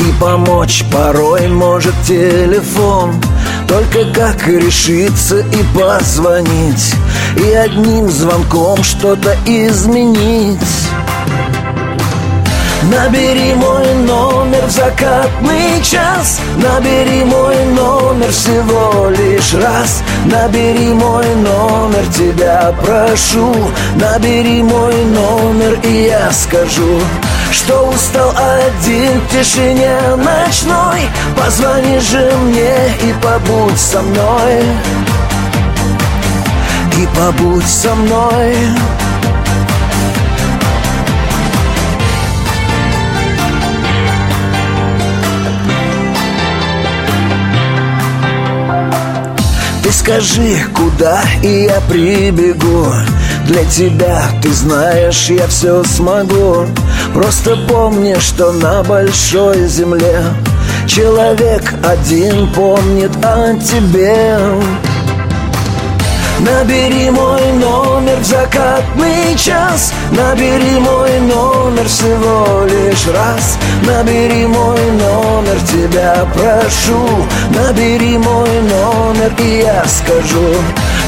И 0.00 0.20
помочь 0.20 0.84
порой 0.90 1.48
может 1.48 1.94
телефон. 2.06 3.20
Только 3.68 4.04
как 4.12 4.46
решиться 4.48 5.38
и 5.38 5.78
позвонить. 5.78 6.94
И 7.36 7.52
одним 7.52 8.10
звонком 8.10 8.82
что-то 8.82 9.36
изменить 9.46 10.58
Набери 12.82 13.54
мой 13.54 13.94
номер 13.94 14.64
в 14.66 14.70
закатный 14.70 15.82
час. 15.82 16.40
Набери 16.56 17.24
мой 17.24 17.56
номер 17.66 18.30
всего 18.30 19.10
лишь 19.10 19.54
раз. 19.54 20.02
Набери 20.24 20.92
мой 20.94 21.26
номер, 21.36 22.06
тебя 22.16 22.74
прошу. 22.82 23.54
Набери 23.96 24.62
мой 24.62 24.94
номер 25.04 25.78
и 25.84 26.04
я 26.08 26.32
скажу 26.32 27.00
что 27.52 27.88
устал 27.88 28.32
один 28.36 29.20
в 29.20 29.28
тишине 29.32 29.98
ночной. 30.16 31.00
Позвони 31.36 31.98
же 31.98 32.32
мне 32.44 32.74
и 33.02 33.12
побудь 33.20 33.78
со 33.78 34.00
мной. 34.02 34.62
И 36.96 37.08
побудь 37.16 37.66
со 37.66 37.94
мной 37.94 38.56
Ты 49.90 49.96
скажи, 49.96 50.56
куда 50.72 51.20
и 51.42 51.64
я 51.64 51.80
прибегу. 51.88 52.86
Для 53.48 53.64
тебя, 53.64 54.22
ты 54.40 54.52
знаешь, 54.52 55.28
я 55.30 55.48
все 55.48 55.82
смогу. 55.82 56.66
Просто 57.12 57.56
помни, 57.68 58.14
что 58.20 58.52
на 58.52 58.84
большой 58.84 59.66
земле 59.66 60.22
Человек 60.86 61.74
один 61.84 62.52
помнит 62.52 63.10
о 63.24 63.54
тебе 63.58 64.38
Набери 66.40 67.10
мой 67.10 67.52
номер 67.52 68.16
в 68.18 68.24
закатный 68.24 69.36
час. 69.36 69.92
Набери 70.10 70.78
мой 70.78 71.20
номер 71.20 71.86
всего 71.86 72.64
лишь 72.64 73.06
раз. 73.08 73.58
Набери 73.86 74.46
мой 74.46 74.80
номер, 74.92 75.60
тебя 75.70 76.26
прошу. 76.32 77.26
Набери 77.50 78.16
мой 78.16 78.48
номер, 78.62 79.32
и 79.38 79.62
я 79.64 79.84
скажу 79.86 80.54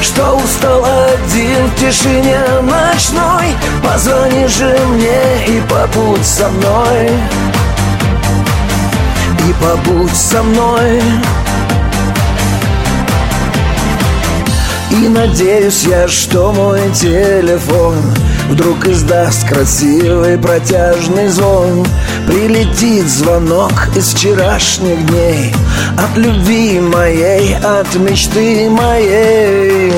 Что 0.01 0.35
устал 0.35 0.85
один 0.85 1.67
в 1.67 1.75
тишине 1.79 2.39
ночной. 2.61 3.55
Позвони 3.83 4.45
же 4.45 4.77
мне 4.89 5.47
и 5.47 5.61
побудь 5.61 6.25
со 6.25 6.47
мной. 6.49 7.09
И 9.47 9.53
побудь 9.63 10.15
со 10.15 10.43
мной 10.43 11.01
И 15.01 15.07
надеюсь 15.09 15.83
я, 15.83 16.07
что 16.07 16.51
мой 16.51 16.81
телефон 16.91 17.95
Вдруг 18.49 18.85
издаст 18.87 19.47
красивый 19.47 20.37
протяжный 20.37 21.27
звон. 21.29 21.85
Прилетит 22.27 23.07
звонок 23.07 23.73
из 23.95 24.13
вчерашних 24.13 25.05
дней. 25.07 25.53
От 25.97 26.17
любви 26.17 26.79
моей, 26.79 27.55
от 27.55 27.95
мечты 27.95 28.69
моей 28.69 29.91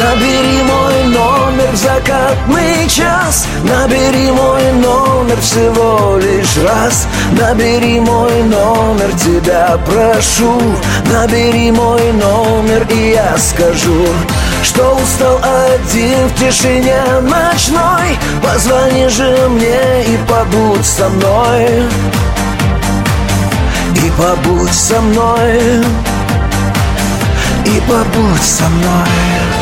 Набери 0.00 0.62
мой 0.62 1.04
номер 1.04 1.70
в 1.72 1.76
закатный 1.76 2.88
час. 2.88 3.46
Набери 3.64 4.30
мой 4.30 4.72
номер 4.72 5.38
всего 5.42 6.16
лишь 6.16 6.56
раз. 6.64 7.06
Набери 7.32 8.00
мой 8.00 8.42
номер, 8.44 9.12
тебя 9.18 9.78
прошу. 9.84 10.58
Набери 11.12 11.70
мой 11.70 12.00
номер, 12.14 12.86
и 12.88 13.10
я 13.10 13.36
скажу 13.36 14.06
Что 14.62 14.94
устал 14.94 15.38
один 15.74 16.28
в 16.28 16.34
тишине 16.34 17.02
ночной. 17.20 18.18
Позвони 18.42 19.06
же 19.08 19.48
мне 19.50 20.04
и 20.06 20.18
побудь 20.26 20.86
со 20.86 21.10
мной. 21.10 21.66
И 23.96 24.10
побудь 24.16 24.72
со 24.72 24.98
мной. 25.02 25.84
И 27.66 27.80
побудь 27.86 28.42
со 28.42 28.64
мной 28.64 29.59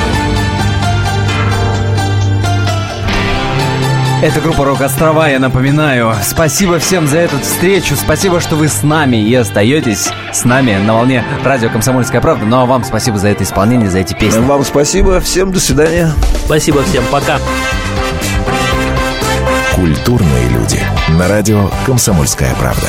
Это 4.21 4.41
группа 4.41 4.65
«Рок 4.65 4.81
Острова», 4.81 5.29
я 5.29 5.39
напоминаю. 5.39 6.13
Спасибо 6.25 6.81
всем 6.81 7.07
за 7.07 7.19
эту 7.19 7.39
встречу. 7.39 7.95
Спасибо, 7.95 8.41
что 8.41 8.57
вы 8.57 8.67
с 8.67 8.83
нами 8.83 9.17
и 9.17 9.33
остаетесь 9.33 10.09
с 10.33 10.45
нами 10.45 10.75
на 10.75 10.95
волне 10.95 11.25
радио 11.45 11.71
«Комсомольская 11.71 12.21
правда». 12.21 12.45
Ну 12.45 12.57
а 12.57 12.67
вам 12.67 12.83
спасибо 12.83 13.17
за 13.17 13.29
это 13.29 13.45
исполнение, 13.45 13.89
за 13.89 14.01
эти 14.01 14.15
песни. 14.15 14.41
Вам 14.41 14.65
спасибо. 14.65 15.21
Всем 15.21 15.53
до 15.53 15.61
свидания. 15.61 16.11
Спасибо 16.45 16.83
всем. 16.83 17.05
Пока. 17.13 17.39
Культурные 19.77 20.49
люди. 20.49 20.83
На 21.11 21.29
радио 21.29 21.71
«Комсомольская 21.87 22.53
правда». 22.57 22.89